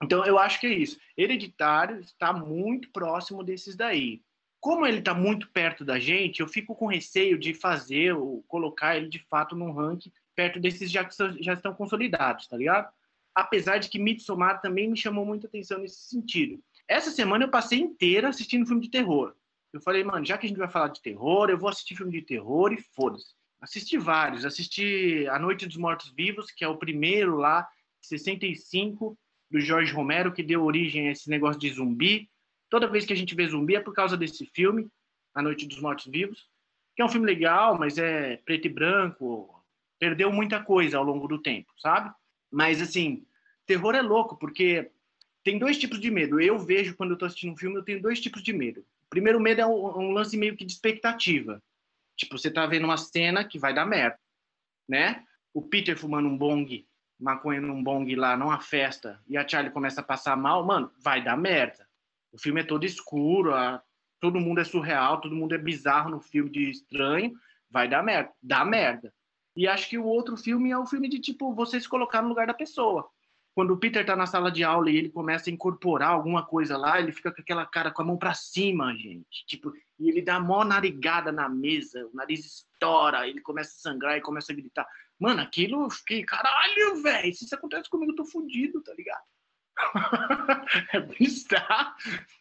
Então, 0.01 0.25
eu 0.25 0.37
acho 0.37 0.59
que 0.59 0.67
é 0.67 0.73
isso. 0.73 0.97
Hereditário 1.17 1.99
está 1.99 2.31
muito 2.31 2.89
próximo 2.91 3.43
desses 3.43 3.75
daí. 3.75 4.21
Como 4.63 4.87
ele 4.87 4.99
está 4.99 5.13
muito 5.13 5.49
perto 5.49 5.83
da 5.83 5.99
gente, 5.99 6.39
eu 6.39 6.47
fico 6.47 6.73
com 6.73 6.85
receio 6.85 7.37
de 7.37 7.53
fazer 7.53 8.13
ou 8.13 8.41
colocar 8.43 8.95
ele 8.95 9.09
de 9.09 9.19
fato 9.19 9.57
num 9.57 9.73
ranking 9.73 10.09
perto 10.33 10.57
desses 10.57 10.89
já 10.89 11.03
que 11.03 11.13
já 11.43 11.51
estão 11.51 11.73
consolidados, 11.73 12.47
tá 12.47 12.55
ligado? 12.55 12.89
Apesar 13.35 13.77
de 13.77 13.89
que 13.89 13.99
Midsommar 13.99 14.61
também 14.61 14.89
me 14.89 14.95
chamou 14.95 15.25
muita 15.25 15.47
atenção 15.47 15.79
nesse 15.79 16.07
sentido. 16.07 16.63
Essa 16.87 17.11
semana 17.11 17.43
eu 17.43 17.51
passei 17.51 17.77
inteira 17.77 18.29
assistindo 18.29 18.65
filme 18.65 18.83
de 18.83 18.89
terror. 18.89 19.35
Eu 19.73 19.81
falei, 19.81 20.01
mano, 20.01 20.25
já 20.25 20.37
que 20.37 20.45
a 20.45 20.49
gente 20.49 20.57
vai 20.57 20.69
falar 20.69 20.87
de 20.87 21.01
terror, 21.01 21.49
eu 21.49 21.57
vou 21.57 21.67
assistir 21.67 21.97
filme 21.97 22.13
de 22.13 22.21
terror 22.21 22.71
e 22.71 22.81
foda-se. 22.81 23.35
Assisti 23.59 23.97
vários. 23.97 24.45
Assisti 24.45 25.27
A 25.27 25.37
Noite 25.37 25.65
dos 25.65 25.75
Mortos 25.75 26.13
Vivos, 26.15 26.49
que 26.49 26.63
é 26.63 26.69
o 26.69 26.77
primeiro 26.77 27.35
lá, 27.35 27.67
65, 27.99 29.17
do 29.51 29.59
Jorge 29.59 29.91
Romero, 29.91 30.31
que 30.31 30.41
deu 30.41 30.63
origem 30.63 31.09
a 31.09 31.11
esse 31.11 31.29
negócio 31.29 31.59
de 31.59 31.69
zumbi. 31.69 32.29
Toda 32.73 32.87
vez 32.87 33.05
que 33.05 33.13
a 33.13 33.15
gente 33.15 33.35
vê 33.35 33.47
zumbi 33.47 33.75
é 33.75 33.79
por 33.79 33.93
causa 33.93 34.17
desse 34.17 34.47
filme, 34.47 34.89
A 35.35 35.43
Noite 35.43 35.67
dos 35.67 35.79
Mortos 35.79 36.07
Vivos, 36.07 36.49
que 36.95 37.03
é 37.03 37.05
um 37.05 37.07
filme 37.07 37.27
legal, 37.27 37.77
mas 37.77 37.99
é 37.99 38.37
preto 38.37 38.65
e 38.65 38.69
branco, 38.69 39.63
perdeu 39.99 40.33
muita 40.33 40.59
coisa 40.59 40.97
ao 40.97 41.03
longo 41.03 41.27
do 41.27 41.39
tempo, 41.39 41.71
sabe? 41.77 42.11
Mas, 42.51 42.81
assim, 42.81 43.27
terror 43.67 43.93
é 43.93 44.01
louco, 44.01 44.35
porque 44.39 44.89
tem 45.43 45.59
dois 45.59 45.77
tipos 45.77 45.99
de 45.99 46.09
medo. 46.09 46.41
Eu 46.41 46.57
vejo, 46.57 46.95
quando 46.95 47.11
eu 47.11 47.17
tô 47.19 47.25
assistindo 47.25 47.53
um 47.53 47.57
filme, 47.57 47.77
eu 47.77 47.83
tenho 47.83 48.01
dois 48.01 48.19
tipos 48.19 48.41
de 48.41 48.51
medo. 48.51 48.79
O 49.05 49.09
primeiro 49.11 49.39
medo 49.39 49.61
é 49.61 49.67
um, 49.67 50.09
lance 50.09 50.35
meio 50.35 50.57
que 50.57 50.65
de 50.65 50.73
expectativa. 50.73 51.61
Tipo, 52.17 52.39
você 52.39 52.49
tá 52.49 52.65
vendo 52.65 52.85
uma 52.85 52.97
cena 52.97 53.43
que 53.43 53.59
vai 53.59 53.71
dar 53.71 53.85
merda, 53.85 54.17
né? 54.89 55.23
O 55.53 55.61
Peter 55.61 55.95
fumando 55.95 56.27
um 56.27 56.35
bong, 56.35 56.87
maconha 57.19 57.61
num 57.61 57.83
bong 57.83 58.15
lá 58.15 58.35
numa 58.35 58.59
festa, 58.59 59.21
e 59.27 59.37
a 59.37 59.47
Charlie 59.47 59.71
começa 59.71 60.01
a 60.01 60.03
passar 60.03 60.35
mal, 60.35 60.65
mano, 60.65 60.91
vai 60.97 61.23
dar 61.23 61.37
merda. 61.37 61.82
O 62.33 62.39
filme 62.39 62.61
é 62.61 62.63
todo 62.63 62.83
escuro, 62.83 63.53
a... 63.53 63.81
todo 64.19 64.41
mundo 64.41 64.59
é 64.59 64.63
surreal, 64.63 65.21
todo 65.21 65.35
mundo 65.35 65.53
é 65.53 65.57
bizarro 65.57 66.09
no 66.09 66.19
filme 66.19 66.49
de 66.49 66.69
estranho, 66.69 67.33
vai 67.69 67.87
dar 67.87 68.03
merda. 68.03 68.31
Dá 68.41 68.65
merda. 68.65 69.13
E 69.55 69.67
acho 69.67 69.87
que 69.87 69.97
o 69.97 70.05
outro 70.05 70.35
filme 70.35 70.71
é 70.71 70.77
o 70.77 70.85
filme 70.85 71.07
de, 71.07 71.19
tipo, 71.19 71.53
você 71.53 71.79
se 71.79 71.87
colocar 71.87 72.21
no 72.21 72.29
lugar 72.29 72.47
da 72.47 72.53
pessoa. 72.53 73.07
Quando 73.55 73.71
o 73.71 73.77
Peter 73.77 74.03
tá 74.03 74.15
na 74.15 74.25
sala 74.25 74.51
de 74.51 74.63
aula 74.63 74.89
e 74.89 74.97
ele 74.97 75.09
começa 75.09 75.47
a 75.47 75.53
incorporar 75.53 76.09
alguma 76.09 76.43
coisa 76.43 76.75
lá, 76.75 76.99
ele 76.99 77.11
fica 77.11 77.31
com 77.31 77.39
aquela 77.39 77.65
cara 77.67 77.91
com 77.91 78.01
a 78.01 78.05
mão 78.05 78.17
para 78.17 78.33
cima, 78.33 78.91
gente. 78.95 79.45
Tipo, 79.45 79.71
e 79.99 80.09
ele 80.09 80.23
dá 80.23 80.39
mó 80.39 80.65
narigada 80.65 81.31
na 81.31 81.47
mesa, 81.47 82.03
o 82.07 82.15
nariz 82.15 82.43
estoura, 82.43 83.27
ele 83.27 83.41
começa 83.41 83.69
a 83.71 83.91
sangrar 83.91 84.17
e 84.17 84.21
começa 84.21 84.51
a 84.51 84.55
gritar. 84.55 84.87
Mano, 85.19 85.41
aquilo 85.41 85.83
eu 85.83 85.89
fiquei, 85.91 86.23
caralho, 86.23 87.01
velho, 87.03 87.33
se 87.33 87.45
isso 87.45 87.53
acontece 87.53 87.87
comigo, 87.87 88.11
eu 88.11 88.15
tô 88.15 88.25
fudido, 88.25 88.81
tá 88.81 88.93
ligado? 88.95 89.21
é 90.93 90.99
bizarro. 90.99 91.95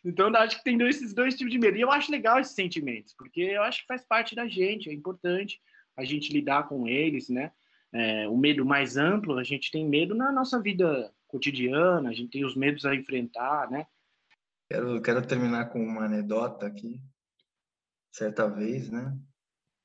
Então, 0.05 0.29
eu 0.29 0.37
acho 0.37 0.59
que 0.59 0.65
tem 0.65 0.77
dois, 0.77 0.97
esses 0.97 1.15
dois 1.15 1.35
tipos 1.35 1.53
de 1.53 1.59
medo. 1.59 1.77
E 1.77 1.81
eu 1.81 1.91
acho 1.91 2.11
legal 2.11 2.39
esses 2.39 2.55
sentimentos, 2.55 3.15
porque 3.15 3.41
eu 3.41 3.63
acho 3.63 3.81
que 3.83 3.87
faz 3.87 4.05
parte 4.05 4.35
da 4.35 4.47
gente, 4.47 4.91
é 4.91 4.93
importante 4.93 5.61
a 5.97 6.05
gente 6.05 6.33
lidar 6.33 6.69
com 6.69 6.87
eles, 6.87 7.29
né? 7.29 7.53
É, 7.93 8.27
o 8.29 8.37
medo 8.37 8.65
mais 8.65 8.97
amplo, 8.97 9.39
a 9.39 9.45
gente 9.45 9.71
tem 9.71 9.87
medo 9.87 10.15
na 10.15 10.33
nossa 10.33 10.61
vida 10.61 11.13
cotidiana, 11.27 12.11
a 12.11 12.13
gente 12.13 12.31
tem 12.31 12.45
os 12.45 12.57
medos 12.57 12.85
a 12.87 12.95
enfrentar, 12.95 13.71
né? 13.71 13.87
Quero, 14.71 15.03
quero 15.03 15.27
terminar 15.27 15.67
com 15.67 15.83
uma 15.83 16.05
anedota 16.05 16.67
aqui. 16.67 17.03
Certa 18.11 18.49
vez, 18.49 18.91
né? 18.91 19.17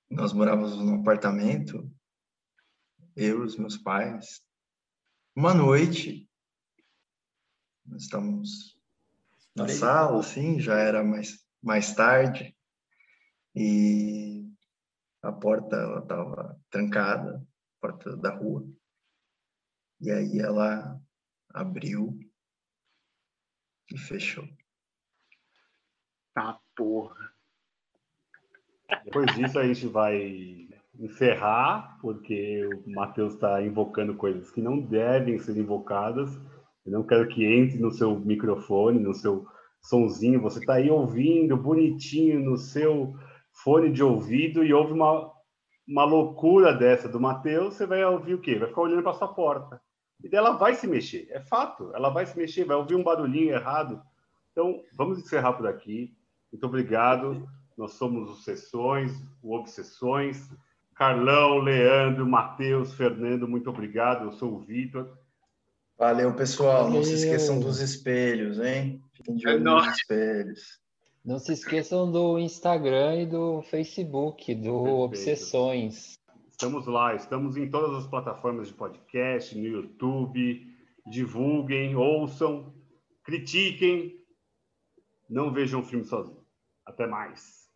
Nós 0.10 0.32
morávamos 0.32 0.78
num 0.78 1.02
apartamento, 1.02 1.90
eu 3.16 3.40
e 3.40 3.46
os 3.46 3.58
meus 3.58 3.78
pais. 3.78 4.42
Uma 5.36 5.54
noite, 5.54 6.27
nós 7.88 8.04
estamos 8.04 8.78
na 9.56 9.68
sala, 9.68 10.20
assim, 10.20 10.60
já 10.60 10.78
era 10.78 11.04
mais, 11.04 11.44
mais 11.62 11.94
tarde, 11.96 12.56
e 13.56 14.48
a 15.22 15.32
porta 15.32 15.76
ela 15.76 16.00
estava 16.00 16.62
trancada, 16.70 17.46
porta 17.82 18.16
da 18.16 18.36
rua. 18.36 18.68
E 20.00 20.12
aí 20.12 20.40
ela 20.40 21.02
abriu 21.50 22.20
e 23.92 23.98
fechou. 23.98 24.48
Tá, 26.34 26.60
porra. 26.76 27.34
Depois 29.06 29.36
disso 29.36 29.58
a 29.58 29.66
gente 29.66 29.88
vai 29.88 30.70
encerrar, 31.00 31.98
porque 32.00 32.64
o 32.66 32.92
Matheus 32.92 33.34
está 33.34 33.62
invocando 33.62 34.16
coisas 34.16 34.52
que 34.52 34.62
não 34.62 34.80
devem 34.80 35.40
ser 35.40 35.58
invocadas. 35.58 36.30
Eu 36.88 36.94
não 36.94 37.04
quero 37.04 37.28
que 37.28 37.46
entre 37.46 37.78
no 37.78 37.92
seu 37.92 38.18
microfone, 38.18 38.98
no 38.98 39.14
seu 39.14 39.46
sonzinho. 39.82 40.42
Você 40.42 40.60
está 40.60 40.76
aí 40.76 40.90
ouvindo 40.90 41.58
bonitinho 41.58 42.40
no 42.40 42.58
seu 42.58 43.14
fone 43.52 43.92
de 43.92 44.02
ouvido 44.02 44.64
e 44.64 44.74
ouve 44.74 44.94
uma, 44.94 45.30
uma 45.86 46.06
loucura 46.06 46.74
dessa 46.74 47.10
do 47.10 47.20
Matheus, 47.20 47.74
você 47.74 47.86
vai 47.86 48.04
ouvir 48.06 48.36
o 48.36 48.40
quê? 48.40 48.56
Vai 48.56 48.70
ficar 48.70 48.82
olhando 48.82 49.04
para 49.04 49.14
sua 49.14 49.28
porta. 49.28 49.82
E 50.24 50.30
dela 50.30 50.52
vai 50.52 50.76
se 50.76 50.88
mexer, 50.88 51.28
é 51.30 51.42
fato. 51.42 51.92
Ela 51.94 52.10
vai 52.10 52.26
se 52.26 52.38
mexer, 52.38 52.64
vai 52.64 52.78
ouvir 52.78 52.96
um 52.96 53.04
barulhinho 53.04 53.54
errado. 53.54 54.02
Então, 54.52 54.82
vamos 54.94 55.20
encerrar 55.20 55.54
por 55.54 55.68
aqui. 55.68 56.16
Muito 56.52 56.66
obrigado. 56.66 57.48
Nós 57.78 57.92
somos 57.94 58.30
os 58.30 58.44
Sessões, 58.46 59.12
o 59.44 59.54
Obsessões. 59.54 60.50
Carlão, 60.96 61.60
Leandro, 61.60 62.26
Matheus, 62.26 62.94
Fernando, 62.96 63.48
muito 63.48 63.70
obrigado. 63.70 64.24
Eu 64.24 64.32
sou 64.32 64.56
o 64.56 64.60
Vitor. 64.60 65.16
Valeu, 65.98 66.34
pessoal. 66.36 66.84
Valeu. 66.84 66.98
Não 66.98 67.04
se 67.04 67.14
esqueçam 67.14 67.60
dos 67.60 67.80
espelhos, 67.80 68.60
hein? 68.60 69.02
Fiquem 69.14 69.36
de 69.36 69.48
olho 69.48 69.58
é 69.58 69.60
nos 69.60 69.88
espelhos. 69.98 70.80
Não 71.26 71.40
se 71.40 71.52
esqueçam 71.52 72.10
do 72.12 72.40
Instagram 72.40 73.24
e 73.24 73.26
do 73.26 73.62
Facebook, 73.64 74.54
do 74.56 74.62
Perfeito. 74.62 75.02
Obsessões. 75.02 76.18
Estamos 76.50 76.88
lá, 76.88 77.16
estamos 77.16 77.58
em 77.58 77.70
todas 77.70 77.96
as 77.98 78.08
plataformas 78.08 78.68
de 78.68 78.74
podcast, 78.74 79.58
no 79.58 79.66
YouTube. 79.66 80.66
Divulguem, 81.06 81.96
ouçam, 81.96 82.74
critiquem. 83.24 84.16
Não 85.30 85.52
vejam 85.52 85.82
o 85.82 85.84
filme 85.84 86.06
sozinho. 86.06 86.46
Até 86.86 87.06
mais. 87.06 87.68